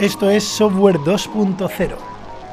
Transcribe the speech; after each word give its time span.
Esto 0.00 0.30
es 0.30 0.44
Software 0.44 0.96
2.0. 1.00 1.90